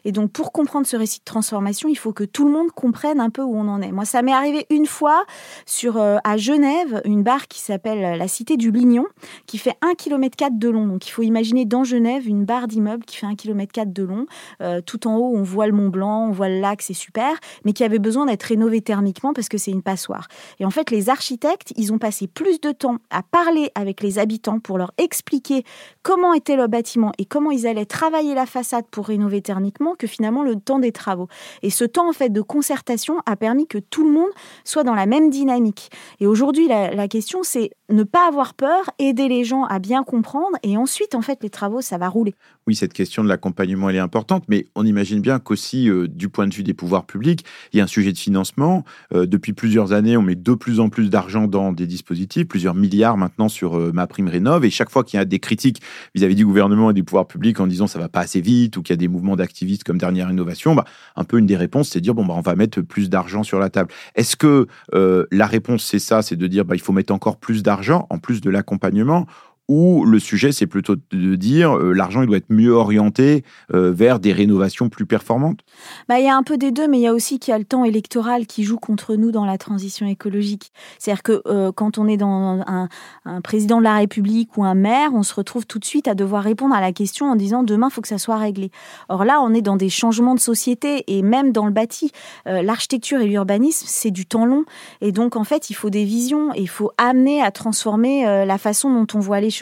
[0.04, 3.20] Et donc, pour comprendre ce récit de transformation, il faut que tout le monde comprenne
[3.20, 3.92] un peu où on en est.
[3.92, 5.24] Moi, ça m'est arrivé une fois
[5.66, 6.59] sur euh, à Genève
[7.04, 9.06] une barre qui s'appelle la Cité du Blignon,
[9.46, 10.86] qui fait 1,4 km de long.
[10.86, 14.26] Donc il faut imaginer dans Genève une barre d'immeuble qui fait 1,4 km de long.
[14.62, 17.32] Euh, tout en haut, on voit le Mont Blanc, on voit le lac, c'est super,
[17.64, 20.28] mais qui avait besoin d'être rénové thermiquement parce que c'est une passoire.
[20.58, 24.18] Et en fait, les architectes, ils ont passé plus de temps à parler avec les
[24.18, 25.64] habitants pour leur expliquer
[26.02, 30.06] comment était le bâtiment et comment ils allaient travailler la façade pour rénover thermiquement que
[30.06, 31.28] finalement le temps des travaux.
[31.62, 34.30] Et ce temps en fait de concertation a permis que tout le monde
[34.64, 35.90] soit dans la même dynamique.
[36.20, 40.02] Et aujourd'hui, aujourd'hui, la, question, c'est ne pas avoir peur, aider les gens à bien
[40.02, 42.34] comprendre, et ensuite, en fait, les travaux, ça va rouler.
[42.70, 46.28] Oui, cette question de l'accompagnement, elle est importante, mais on imagine bien qu'aussi, euh, du
[46.28, 48.84] point de vue des pouvoirs publics, il y a un sujet de financement.
[49.12, 52.76] Euh, depuis plusieurs années, on met de plus en plus d'argent dans des dispositifs, plusieurs
[52.76, 55.80] milliards maintenant sur euh, ma prime rénov, et chaque fois qu'il y a des critiques
[56.14, 58.82] vis-à-vis du gouvernement et des pouvoirs publics en disant ça va pas assez vite, ou
[58.82, 60.84] qu'il y a des mouvements d'activistes comme Dernière Innovation, bah,
[61.16, 63.42] un peu une des réponses, c'est de dire bon, bah, on va mettre plus d'argent
[63.42, 63.90] sur la table.
[64.14, 67.64] Est-ce que la réponse, c'est ça, c'est de dire bah, il faut mettre encore plus
[67.64, 69.26] d'argent en plus de l'accompagnement?
[69.70, 73.92] Ou le sujet, c'est plutôt de dire euh, l'argent, il doit être mieux orienté euh,
[73.92, 75.60] vers des rénovations plus performantes
[76.08, 77.54] bah, Il y a un peu des deux, mais il y a aussi qu'il y
[77.54, 80.72] a le temps électoral qui joue contre nous dans la transition écologique.
[80.98, 82.88] C'est-à-dire que euh, quand on est dans un,
[83.24, 86.16] un, président de la République ou un maire, on se retrouve tout de suite à
[86.16, 88.72] devoir répondre à la question en disant demain, il faut que ça soit réglé.
[89.08, 92.10] Or là, on est dans des changements de société et même dans le bâti.
[92.44, 94.64] L'architecture et l'urbanisme, c'est du temps long.
[95.00, 98.58] Et donc, en fait, il faut des visions et il faut amener à transformer la
[98.58, 99.59] façon dont on voit les choses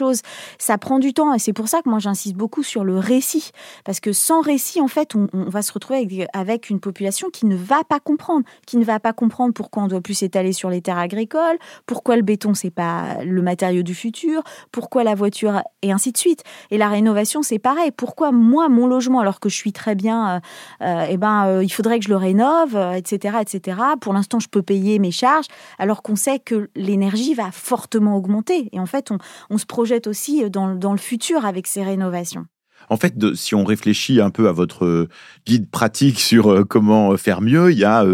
[0.57, 3.51] ça prend du temps et c'est pour ça que moi j'insiste beaucoup sur le récit.
[3.85, 7.55] Parce que sans récit, en fait, on, va se retrouver avec, une population qui ne
[7.55, 10.81] va pas comprendre, qui ne va pas comprendre pourquoi on doit plus s'étaler sur les
[10.81, 15.91] terres agricoles, pourquoi le béton c'est pas le matériau du futur, pourquoi la voiture et
[15.91, 16.43] ainsi de suite.
[16.71, 17.91] Et la rénovation c'est pareil.
[17.91, 20.39] Pourquoi moi mon logement alors que je suis très bien, euh,
[20.85, 23.77] euh eh ben euh, il faudrait que je le rénove, etc., euh, etc.
[23.99, 28.69] Pour l'instant je peux payer mes charges alors qu'on sait que l'énergie va fortement augmenter.
[28.71, 29.17] Et en fait on,
[29.49, 32.45] on se projette aussi euh, dans, le futur avec ces rénovations.
[32.89, 35.09] En fait, si on réfléchit un peu à votre euh,
[35.45, 38.05] guide pratique sur euh, comment faire mieux, il y a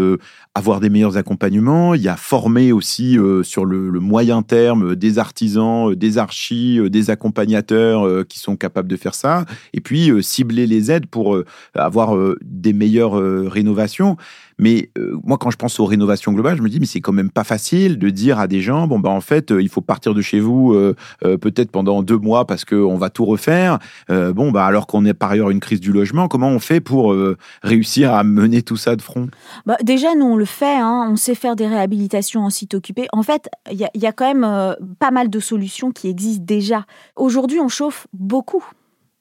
[0.54, 5.94] avoir des meilleurs accompagnements, il y a former aussi sur le, moyen terme des artisans,
[5.94, 11.06] des archis, des accompagnateurs qui sont capables de faire ça, et puis cibler les aides
[11.06, 11.38] pour
[11.74, 14.16] avoir des meilleures rénovations.
[14.58, 17.12] Mais euh, moi, quand je pense aux rénovations globales, je me dis, mais c'est quand
[17.12, 19.80] même pas facile de dire à des gens, bon, bah, en fait, euh, il faut
[19.80, 23.78] partir de chez vous euh, peut-être pendant deux mois parce qu'on va tout refaire.
[24.08, 27.14] bon, bah, alors qu'on est par ailleurs une crise du logement, comment on fait pour
[27.62, 29.28] réussir à mener tout ça de front?
[29.66, 30.76] Bah, Déjà, nous, on le fait.
[30.76, 31.08] Hein.
[31.10, 33.06] on sait faire des réhabilitations en site occupé.
[33.12, 36.86] En fait, il y, y, a quand même pas mal de solutions qui existent déjà.
[37.16, 38.64] Aujourd'hui, on chauffe beaucoup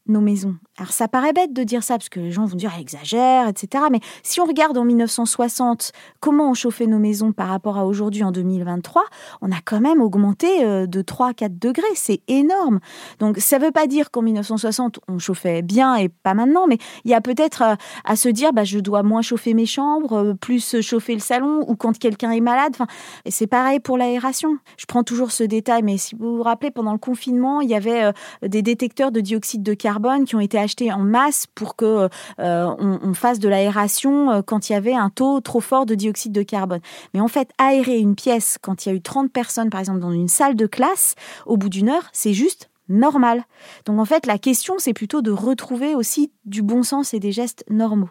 [0.08, 0.56] nos maisons.
[0.78, 3.48] Alors ça paraît bête de dire ça parce que les gens vont dire elle exagère,
[3.48, 3.86] etc.
[3.92, 8.24] Mais si on regarde en 1960 comment on chauffait nos maisons par rapport à aujourd'hui
[8.24, 9.04] en 2023,
[9.42, 11.84] on a quand même augmenté euh, de 3 à 4 degrés.
[11.96, 12.80] C'est énorme.
[13.20, 16.78] Donc ça ne veut pas dire qu'en 1960 on chauffait bien et pas maintenant, mais
[17.04, 20.14] il y a peut-être euh, à se dire bah, je dois moins chauffer mes chambres,
[20.14, 22.74] euh, plus chauffer le salon ou quand quelqu'un est malade.
[22.76, 22.88] Enfin,
[23.28, 24.58] c'est pareil pour l'aération.
[24.78, 27.76] Je prends toujours ce détail, mais si vous vous rappelez, pendant le confinement, il y
[27.76, 29.95] avait des détecteurs de dioxyde de carbone
[30.26, 34.70] qui ont été achetés en masse pour que euh, on, fasse de l'aération euh, quand
[34.70, 36.82] il y avait un taux trop fort de dioxyde de carbone.
[37.14, 40.00] Mais en fait, aérer une pièce quand il y a eu 30 personnes, par exemple,
[40.00, 43.46] dans une salle de classe, au bout d'une heure, c'est juste normal.
[43.86, 47.32] Donc en fait, la question, c'est plutôt de retrouver aussi du bon sens et des
[47.32, 48.10] gestes normaux.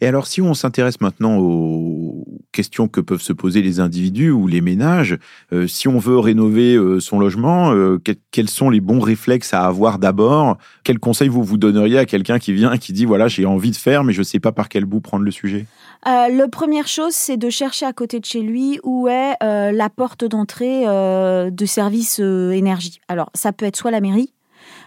[0.00, 4.46] Et alors, si on s'intéresse maintenant aux questions que peuvent se poser les individus ou
[4.46, 5.18] les ménages,
[5.52, 9.66] euh, si on veut rénover euh, son logement, euh, quels sont les bons réflexes à
[9.66, 10.56] avoir d'abord?
[10.84, 13.70] Quel conseil vous vous donneriez à quelqu'un qui vient et qui dit voilà, j'ai envie
[13.70, 15.66] de faire, mais je ne sais pas par quel bout prendre le sujet?
[16.04, 20.24] La première chose, c'est de chercher à côté de chez lui où est la porte
[20.24, 23.00] d'entrée de service énergie.
[23.08, 24.32] Alors, ça peut être soit la mairie,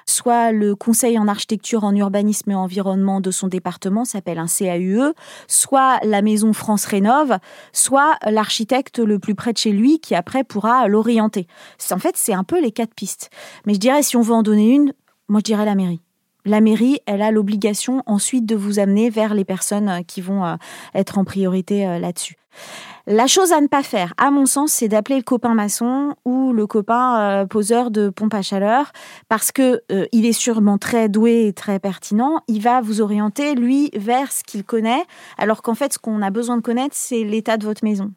[0.05, 5.13] soit le conseil en architecture, en urbanisme et environnement de son département s'appelle un CAUE,
[5.47, 7.37] soit la maison France Rénove,
[7.73, 11.47] soit l'architecte le plus près de chez lui qui après pourra l'orienter.
[11.91, 13.29] En fait, c'est un peu les quatre pistes.
[13.65, 14.93] Mais je dirais, si on veut en donner une,
[15.27, 16.01] moi je dirais la mairie.
[16.43, 20.55] La mairie, elle a l'obligation ensuite de vous amener vers les personnes qui vont euh,
[20.95, 22.35] être en priorité euh, là-dessus.
[23.07, 26.53] La chose à ne pas faire, à mon sens, c'est d'appeler le copain maçon ou
[26.53, 28.91] le copain euh, poseur de pompe à chaleur
[29.27, 32.41] parce que euh, il est sûrement très doué et très pertinent.
[32.47, 35.03] Il va vous orienter lui vers ce qu'il connaît,
[35.39, 38.11] alors qu'en fait, ce qu'on a besoin de connaître, c'est l'état de votre maison.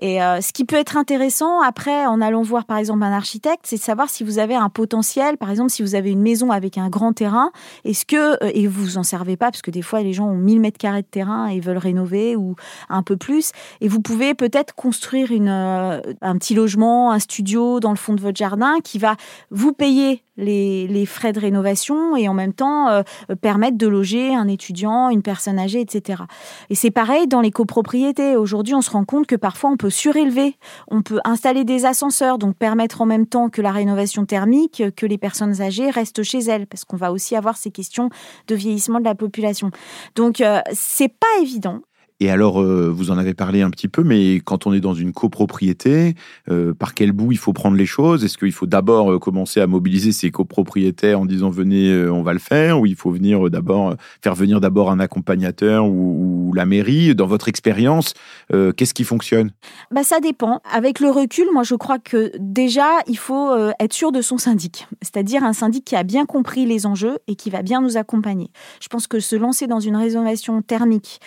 [0.00, 3.64] Et euh, ce qui peut être intéressant après, en allant voir par exemple un architecte,
[3.64, 5.36] c'est de savoir si vous avez un potentiel.
[5.36, 7.50] Par exemple, si vous avez une maison avec un grand terrain,
[7.84, 10.60] est-ce que et vous en servez pas parce que des fois les gens ont 1000
[10.60, 12.56] mètres carrés de terrain et veulent rénover ou
[12.88, 17.80] un peu plus, et vous pouvez peut-être construire une, euh, un petit logement, un studio
[17.80, 19.16] dans le fond de votre jardin qui va
[19.50, 23.02] vous payer les, frais de rénovation et en même temps euh,
[23.40, 26.22] permettre de loger un étudiant, une personne âgée, etc.
[26.70, 28.36] Et c'est pareil dans les copropriétés.
[28.36, 30.56] Aujourd'hui, on se rend compte que parfois on peut surélever,
[30.88, 35.06] on peut installer des ascenseurs, donc permettre en même temps que la rénovation thermique, que
[35.06, 38.10] les personnes âgées restent chez elles, parce qu'on va aussi avoir ces questions
[38.48, 39.70] de vieillissement de la population.
[40.14, 41.80] Donc euh, c'est pas évident.
[42.24, 44.94] Et alors, euh, vous en avez parlé un petit peu, mais quand on est dans
[44.94, 46.14] une copropriété,
[46.50, 48.24] euh, par quel bout il faut prendre les choses?
[48.24, 52.32] Est-ce qu'il faut d'abord euh, commencer à mobiliser ces copropriétaires en disant venez, on va
[52.32, 57.14] le faire, ou il faut venir d'abord faire venir d'abord un accompagnateur ou, la mairie?
[57.14, 58.14] Dans votre expérience,
[58.50, 59.50] qu'est-ce qui fonctionne?
[59.90, 60.60] Bah ça dépend.
[60.72, 64.86] Avec le recul, moi je crois que déjà il faut être sûr de son syndic,
[65.02, 68.50] c'est-à-dire un syndic qui a bien compris les enjeux et qui va bien nous accompagner.
[68.80, 71.20] Je pense que se lancer dans une rénovation thermique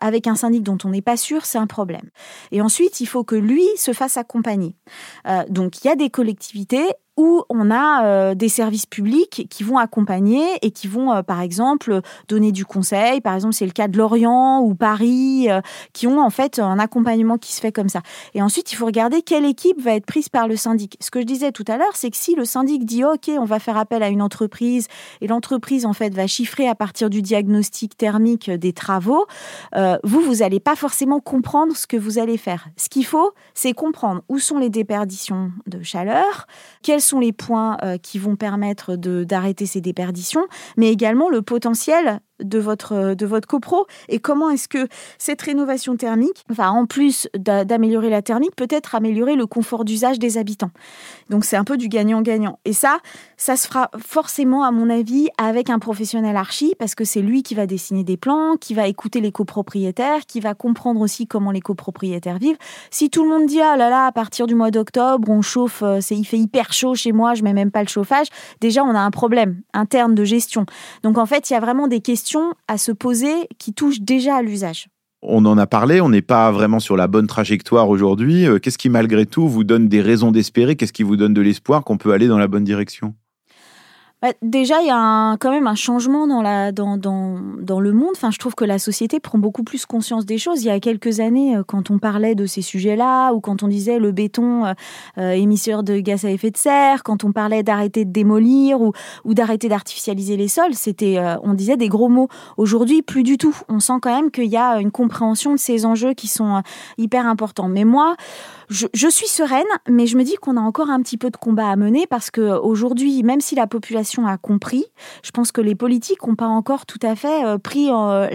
[0.00, 2.08] avec un syndic dont on n'est pas sûr, c'est un problème.
[2.52, 4.76] Et ensuite, il faut que lui se fasse accompagner.
[5.26, 9.62] Euh, donc, il y a des collectivités où on a euh, des services publics qui
[9.62, 13.20] vont accompagner et qui vont, euh, par exemple, donner du conseil.
[13.20, 15.60] Par exemple, c'est le cas de Lorient ou Paris, euh,
[15.92, 18.02] qui ont en fait un accompagnement qui se fait comme ça.
[18.34, 20.96] Et ensuite, il faut regarder quelle équipe va être prise par le syndic.
[21.00, 23.44] Ce que je disais tout à l'heure, c'est que si le syndic dit OK, on
[23.44, 24.88] va faire appel à une entreprise
[25.22, 29.26] et l'entreprise en fait va chiffrer à partir du diagnostic thermique des travaux,
[30.04, 32.68] vous, vous n'allez pas forcément comprendre ce que vous allez faire.
[32.76, 36.46] Ce qu'il faut, c'est comprendre où sont les déperditions de chaleur,
[36.82, 42.20] quelles sont les points euh, qui vont permettre d'arrêter ces déperditions, mais également le potentiel
[42.40, 47.28] de votre, de votre copro et comment est-ce que cette rénovation thermique va, en plus
[47.36, 50.70] d'améliorer la thermique, peut-être améliorer le confort d'usage des habitants.
[51.30, 52.58] Donc c'est un peu du gagnant-gagnant.
[52.64, 52.98] Et ça,
[53.36, 57.42] ça se fera forcément, à mon avis, avec un professionnel archi, parce que c'est lui
[57.42, 61.50] qui va dessiner des plans, qui va écouter les copropriétaires, qui va comprendre aussi comment
[61.50, 62.58] les copropriétaires vivent.
[62.90, 65.82] Si tout le monde dit, ah là là, à partir du mois d'octobre, on chauffe,
[65.82, 68.26] euh, c'est, il fait hyper chaud chez moi, je mets même pas le chauffage,
[68.60, 70.66] déjà on a un problème interne de gestion.
[71.02, 72.25] Donc en fait, il y a vraiment des questions
[72.68, 74.88] à se poser qui touchent déjà à l'usage.
[75.22, 78.46] On en a parlé, on n'est pas vraiment sur la bonne trajectoire aujourd'hui.
[78.46, 80.76] Euh, qu'est-ce qui, malgré tout, vous donne des raisons d'espérer?
[80.76, 83.14] Qu'est-ce qui vous donne de l'espoir qu'on peut aller dans la bonne direction?
[84.22, 86.40] Bah, déjà, il y a quand même un changement dans,
[87.80, 88.12] le monde.
[88.16, 90.62] Enfin, je trouve que la société prend beaucoup plus conscience des choses.
[90.62, 93.68] Il y a quelques années, euh, quand on parlait de ces sujets-là, ou quand on
[93.68, 94.72] disait le béton euh,
[95.18, 98.94] euh, émisseur de gaz à effet de serre, quand on parlait d'arrêter de démolir ou,
[99.34, 102.28] d'arrêter d'artificialiser les sols, c'était, on disait des gros mots.
[102.56, 103.54] Aujourd'hui, plus du tout.
[103.68, 106.62] On sent quand même qu'il y a une compréhension de ces enjeux qui sont
[106.96, 107.68] hyper importants.
[107.68, 108.16] Mais moi,
[108.68, 111.36] je, je suis sereine, mais je me dis qu'on a encore un petit peu de
[111.36, 114.84] combat à mener parce que aujourd'hui, même si la population a compris.
[115.22, 118.28] Je pense que les politiques n'ont pas encore tout à fait euh, pris euh,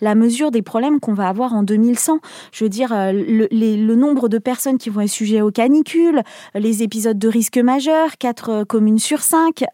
[0.00, 2.18] la, mesure des problèmes qu'on va avoir en 2100.
[2.52, 6.22] Je veux dire, euh, le, nombre de personnes qui vont être sujets aux canicules,
[6.54, 9.64] les épisodes de risque majeur, 4 communes sur 5.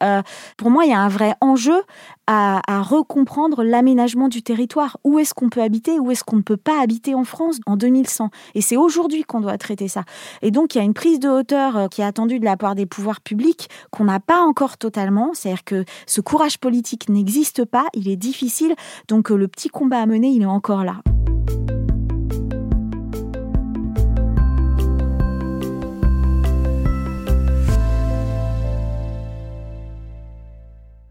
[0.56, 1.80] pour moi, il y a un vrai enjeu
[2.28, 4.98] à, à recomprendre l'aménagement du territoire.
[5.02, 7.76] Où est-ce qu'on peut habiter, où est-ce qu'on ne peut pas habiter en France en
[7.76, 10.04] 2100 Et c'est aujourd'hui qu'on doit traiter ça.
[10.42, 12.76] Et donc, il y a une prise de hauteur qui est attendue de la part
[12.76, 15.30] des pouvoirs publics qu'on n'a pas encore totalement.
[15.34, 18.74] C'est-à-dire que ce courage politique n'existe pas, il est difficile,
[19.08, 21.02] donc euh, le petit combat à mener, il est encore là.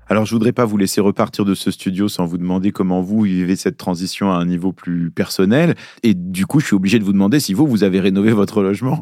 [0.10, 3.22] Alors, je voudrais pas vous laisser repartir de ce studio sans vous demander comment vous
[3.22, 5.76] vivez cette transition à un niveau plus personnel.
[6.04, 8.62] Et du coup, je suis obligé de vous demander si vous, vous avez rénové votre
[8.62, 9.02] logement.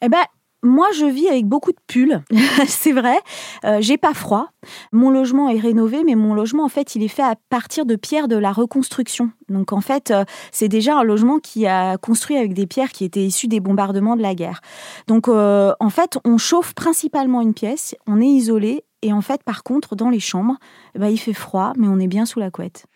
[0.00, 0.22] Eh ben,
[0.62, 2.22] moi, je vis avec beaucoup de pulls,
[2.66, 3.18] c'est vrai.
[3.64, 4.48] Euh, j'ai pas froid.
[4.92, 7.94] Mon logement est rénové, mais mon logement, en fait, il est fait à partir de
[7.94, 9.30] pierres de la reconstruction.
[9.48, 13.04] Donc, en fait, euh, c'est déjà un logement qui a construit avec des pierres qui
[13.04, 14.60] étaient issues des bombardements de la guerre.
[15.06, 19.42] Donc, euh, en fait, on chauffe principalement une pièce, on est isolé, et en fait,
[19.44, 20.56] par contre, dans les chambres,
[20.98, 22.86] ben, il fait froid, mais on est bien sous la couette.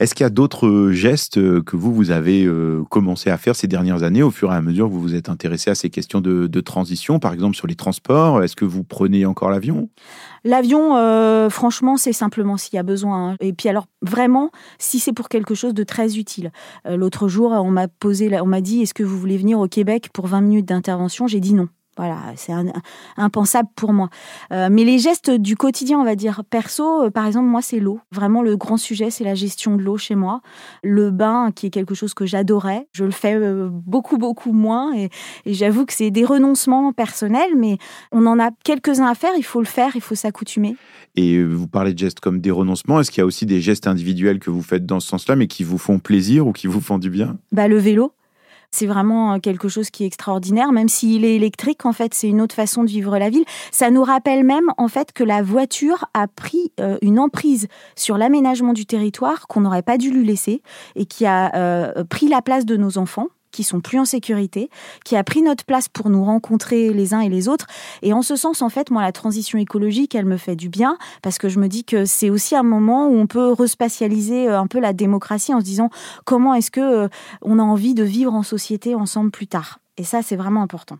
[0.00, 3.68] Est-ce qu'il y a d'autres gestes que vous, vous avez euh, commencé à faire ces
[3.68, 6.20] dernières années au fur et à mesure que vous vous êtes intéressé à ces questions
[6.20, 8.42] de, transition, par exemple sur les transports?
[8.42, 9.88] Est-ce que vous prenez encore l'avion?
[10.44, 13.30] L'avion, euh, franchement, c'est simplement s'il y a besoin.
[13.30, 13.36] Hein.
[13.40, 16.50] Et puis alors, vraiment, si c'est pour quelque chose de très utile.
[16.86, 19.68] Euh, l'autre jour, on m'a posé, on m'a dit, est-ce que vous voulez venir au
[19.68, 21.26] Québec pour 20 minutes d'intervention?
[21.28, 21.68] J'ai dit non.
[21.98, 22.54] Voilà, c'est
[23.18, 24.08] impensable pour moi.
[24.50, 27.80] Euh, mais les gestes du quotidien, on va dire perso, euh, par exemple, moi, c'est
[27.80, 28.00] l'eau.
[28.10, 30.40] Vraiment, le grand sujet, c'est la gestion de l'eau chez moi.
[30.82, 34.96] Le bain, qui est quelque chose que j'adorais, je le fais euh, beaucoup, beaucoup moins.
[34.96, 35.10] Et,
[35.44, 37.76] j'avoue que c'est des renoncements personnels, mais
[38.10, 39.32] on en a quelques-uns à faire.
[39.36, 40.76] Il faut le faire, il faut s'accoutumer.
[41.14, 43.00] Et vous parlez de gestes comme des renoncements.
[43.00, 45.46] Est-ce qu'il y a aussi des gestes individuels que vous faites dans ce sens-là, mais
[45.46, 47.36] qui vous font plaisir ou qui vous font du bien?
[47.52, 48.12] Bah, Le vélo.
[48.72, 52.28] C'est vraiment euh, quelque chose qui est extraordinaire, même s'il est électrique, en fait, c'est
[52.28, 53.44] une autre façon de vivre la ville.
[53.70, 58.16] Ça nous rappelle même, en fait, que la voiture a pris euh, une emprise sur
[58.16, 60.62] l'aménagement du territoire qu'on n'aurait pas dû lui laisser
[60.96, 64.70] et qui a euh, pris la place de nos enfants qui sont plus en sécurité,
[65.04, 67.66] qui a pris notre place pour nous rencontrer les uns et les autres.
[68.02, 70.96] Et en ce sens, en fait, moi, la transition écologique, elle me fait du bien
[71.22, 74.58] parce que je me dis que c'est aussi un moment où on peut respatialiser euh,
[74.58, 75.90] un peu la démocratie en se disant
[76.24, 77.08] comment est-ce que euh,
[77.42, 79.78] on a envie de vivre en société ensemble plus tard.
[79.98, 80.98] Et ça, c'est vraiment important.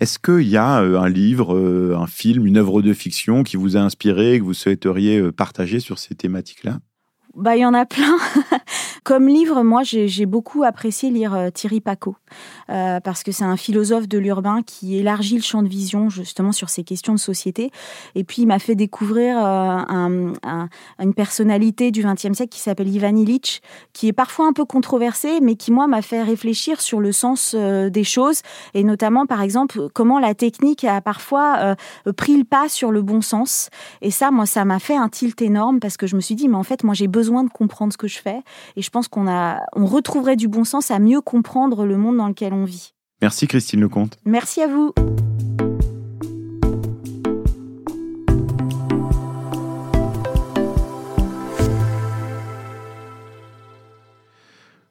[0.00, 1.56] Est-ce qu'il y a euh, un livre,
[1.96, 5.98] un film, une œuvre de fiction qui vous a inspiré, que vous souhaiteriez partager sur
[5.98, 6.78] ces thématiques-là?
[7.34, 8.16] Bah, il y en a plein.
[9.04, 12.16] Comme livre, moi, j'ai beaucoup apprécié lire euh, Thierry Paco,
[12.68, 16.52] euh, parce que c'est un philosophe de l'urbain qui élargit le champ de vision justement
[16.52, 17.70] sur ces questions de société.
[18.14, 20.32] Et puis, il m'a fait découvrir euh,
[20.98, 23.62] une personnalité du XXe siècle qui s'appelle Ivan Illich,
[23.92, 27.54] qui est parfois un peu controversé, mais qui, moi, m'a fait réfléchir sur le sens
[27.54, 28.42] des choses,
[28.74, 31.76] et notamment, par exemple, comment la technique a parfois
[32.16, 33.70] pris le pas sur le bon sens.
[34.02, 36.48] Et ça, moi, ça m'a fait un tilt énorme, parce que je me suis dit,
[36.48, 38.42] mais en fait, moi, j'ai besoin de comprendre ce que je fais.
[38.76, 42.16] Et je pense qu'on a, on retrouverait du bon sens à mieux comprendre le monde
[42.16, 42.94] dans lequel on vit.
[43.20, 44.16] Merci Christine Lecomte.
[44.24, 44.92] Merci à vous.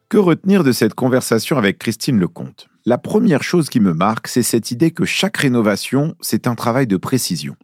[0.10, 2.68] Que retenir de cette conversation avec Christine Lecomte?
[2.86, 6.88] La première chose qui me marque, c'est cette idée que chaque rénovation, c'est un travail
[6.88, 7.58] de précision.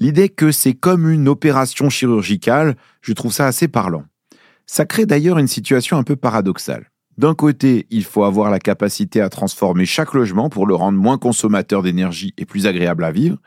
[0.00, 4.04] L'idée que c'est comme une opération chirurgicale, je trouve ça assez parlant.
[4.64, 6.92] Ça crée d'ailleurs une situation un peu paradoxale.
[7.16, 11.18] D'un côté, il faut avoir la capacité à transformer chaque logement pour le rendre moins
[11.18, 13.38] consommateur d'énergie et plus agréable à vivre,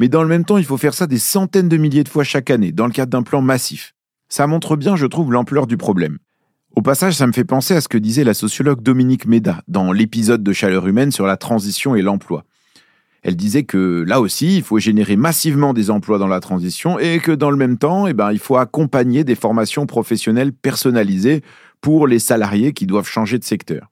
[0.00, 2.24] mais dans le même temps, il faut faire ça des centaines de milliers de fois
[2.24, 3.94] chaque année, dans le cadre d'un plan massif.
[4.30, 6.16] Ça montre bien, je trouve, l'ampleur du problème.
[6.74, 9.92] Au passage, ça me fait penser à ce que disait la sociologue Dominique Méda dans
[9.92, 12.46] l'épisode de Chaleur humaine sur la transition et l'emploi.
[13.22, 17.20] Elle disait que là aussi, il faut générer massivement des emplois dans la transition et
[17.20, 21.42] que dans le même temps, eh ben, il faut accompagner des formations professionnelles personnalisées
[21.80, 23.88] pour les salariés qui doivent changer de secteur.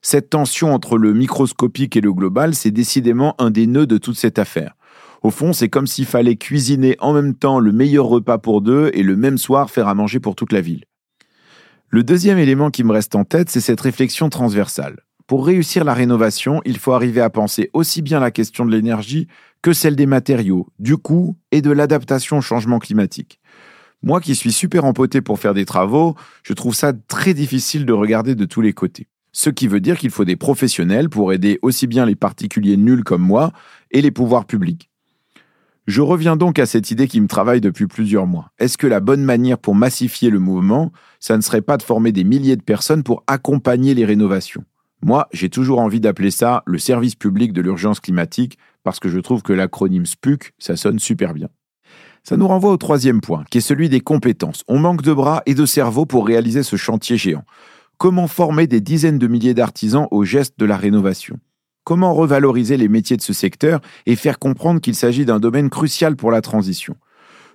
[0.00, 4.16] Cette tension entre le microscopique et le global, c'est décidément un des nœuds de toute
[4.16, 4.74] cette affaire.
[5.22, 8.90] Au fond, c'est comme s'il fallait cuisiner en même temps le meilleur repas pour deux
[8.94, 10.84] et le même soir faire à manger pour toute la ville.
[11.88, 15.04] Le deuxième élément qui me reste en tête, c'est cette réflexion transversale.
[15.30, 19.28] Pour réussir la rénovation, il faut arriver à penser aussi bien la question de l'énergie
[19.62, 23.38] que celle des matériaux, du coût et de l'adaptation au changement climatique.
[24.02, 27.92] Moi qui suis super empoté pour faire des travaux, je trouve ça très difficile de
[27.92, 29.06] regarder de tous les côtés.
[29.30, 33.04] Ce qui veut dire qu'il faut des professionnels pour aider aussi bien les particuliers nuls
[33.04, 33.52] comme moi
[33.92, 34.90] et les pouvoirs publics.
[35.86, 38.50] Je reviens donc à cette idée qui me travaille depuis plusieurs mois.
[38.58, 42.10] Est-ce que la bonne manière pour massifier le mouvement, ça ne serait pas de former
[42.10, 44.64] des milliers de personnes pour accompagner les rénovations?
[45.02, 49.18] Moi, j'ai toujours envie d'appeler ça le service public de l'urgence climatique parce que je
[49.18, 51.48] trouve que l'acronyme SPUC, ça sonne super bien.
[52.22, 54.62] Ça nous renvoie au troisième point, qui est celui des compétences.
[54.68, 57.44] On manque de bras et de cerveau pour réaliser ce chantier géant.
[57.96, 61.38] Comment former des dizaines de milliers d'artisans au geste de la rénovation?
[61.84, 66.14] Comment revaloriser les métiers de ce secteur et faire comprendre qu'il s'agit d'un domaine crucial
[66.14, 66.96] pour la transition?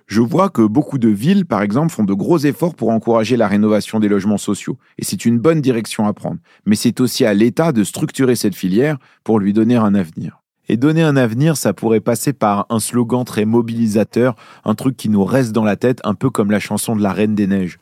[0.06, 3.48] Je vois que beaucoup de villes, par exemple, font de gros efforts pour encourager la
[3.48, 4.78] rénovation des logements sociaux.
[4.98, 6.38] Et c'est une bonne direction à prendre.
[6.64, 10.42] Mais c'est aussi à l'État de structurer cette filière pour lui donner un avenir.
[10.68, 15.08] Et donner un avenir, ça pourrait passer par un slogan très mobilisateur, un truc qui
[15.08, 17.78] nous reste dans la tête, un peu comme la chanson de la Reine des Neiges.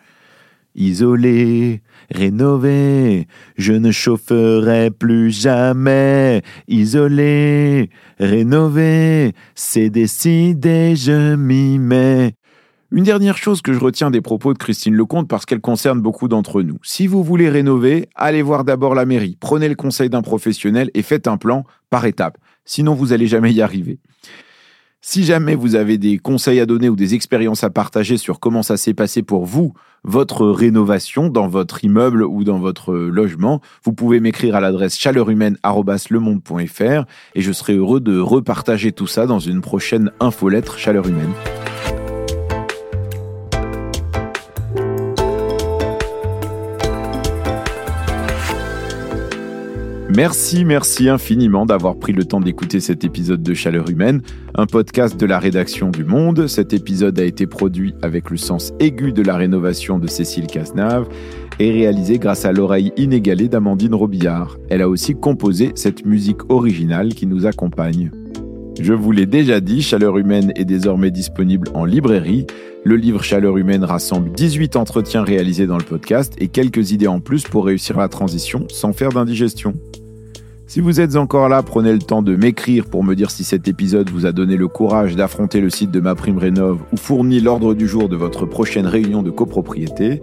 [0.74, 6.42] Isolé, rénové, je ne chaufferai plus jamais.
[6.66, 12.34] Isolé, rénové, c'est décidé, je m'y mets.
[12.90, 16.28] Une dernière chose que je retiens des propos de Christine Lecomte parce qu'elle concerne beaucoup
[16.28, 16.78] d'entre nous.
[16.82, 21.02] Si vous voulez rénover, allez voir d'abord la mairie, prenez le conseil d'un professionnel et
[21.02, 23.98] faites un plan par étapes sinon vous n'allez jamais y arriver.
[25.06, 28.62] Si jamais vous avez des conseils à donner ou des expériences à partager sur comment
[28.62, 33.92] ça s'est passé pour vous, votre rénovation dans votre immeuble ou dans votre logement, vous
[33.92, 39.60] pouvez m'écrire à l'adresse chaleurumaine.lemonde.fr et je serai heureux de repartager tout ça dans une
[39.60, 41.34] prochaine infolettre Chaleur Humaine.
[50.16, 54.22] Merci, merci infiniment d'avoir pris le temps d'écouter cet épisode de Chaleur Humaine,
[54.54, 56.46] un podcast de la rédaction du Monde.
[56.46, 61.08] Cet épisode a été produit avec le sens aigu de la rénovation de Cécile Cazenave
[61.58, 64.56] et réalisé grâce à l'oreille inégalée d'Amandine Robillard.
[64.70, 68.12] Elle a aussi composé cette musique originale qui nous accompagne.
[68.78, 72.46] Je vous l'ai déjà dit, Chaleur Humaine est désormais disponible en librairie.
[72.84, 77.18] Le livre Chaleur Humaine rassemble 18 entretiens réalisés dans le podcast et quelques idées en
[77.18, 79.74] plus pour réussir la transition sans faire d'indigestion.
[80.66, 83.68] Si vous êtes encore là, prenez le temps de m'écrire pour me dire si cet
[83.68, 87.40] épisode vous a donné le courage d'affronter le site de ma prime rénov ou fourni
[87.40, 90.22] l'ordre du jour de votre prochaine réunion de copropriété.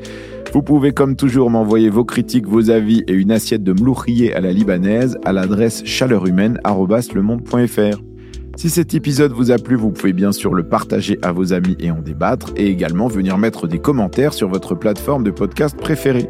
[0.51, 4.41] Vous pouvez comme toujours m'envoyer vos critiques, vos avis et une assiette de mlouchrier à
[4.41, 8.01] la libanaise à l'adresse chaleurumaine@lemonde.fr.
[8.57, 11.77] Si cet épisode vous a plu, vous pouvez bien sûr le partager à vos amis
[11.79, 16.27] et en débattre et également venir mettre des commentaires sur votre plateforme de podcast préférée.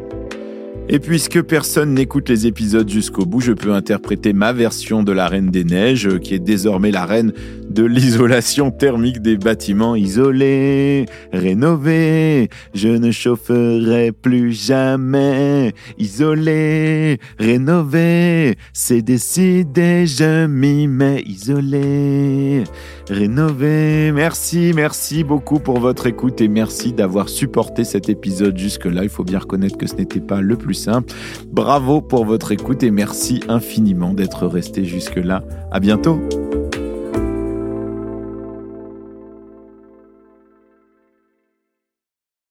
[0.93, 5.29] Et puisque personne n'écoute les épisodes jusqu'au bout, je peux interpréter ma version de la
[5.29, 7.31] Reine des Neiges, qui est désormais la reine
[7.69, 12.49] de l'isolation thermique des bâtiments isolés, rénovés.
[12.73, 15.71] Je ne chaufferai plus jamais.
[15.97, 21.23] Isolé, rénové, c'est décidé, je m'y mets.
[21.25, 22.65] Isolé,
[23.11, 24.11] rénové.
[24.11, 29.03] Merci, merci beaucoup pour votre écoute et merci d'avoir supporté cet épisode jusque-là.
[29.03, 31.13] Il faut bien reconnaître que ce n'était pas le plus simple.
[31.47, 35.43] Bravo pour votre écoute et merci infiniment d'être resté jusque-là.
[35.71, 36.19] À bientôt.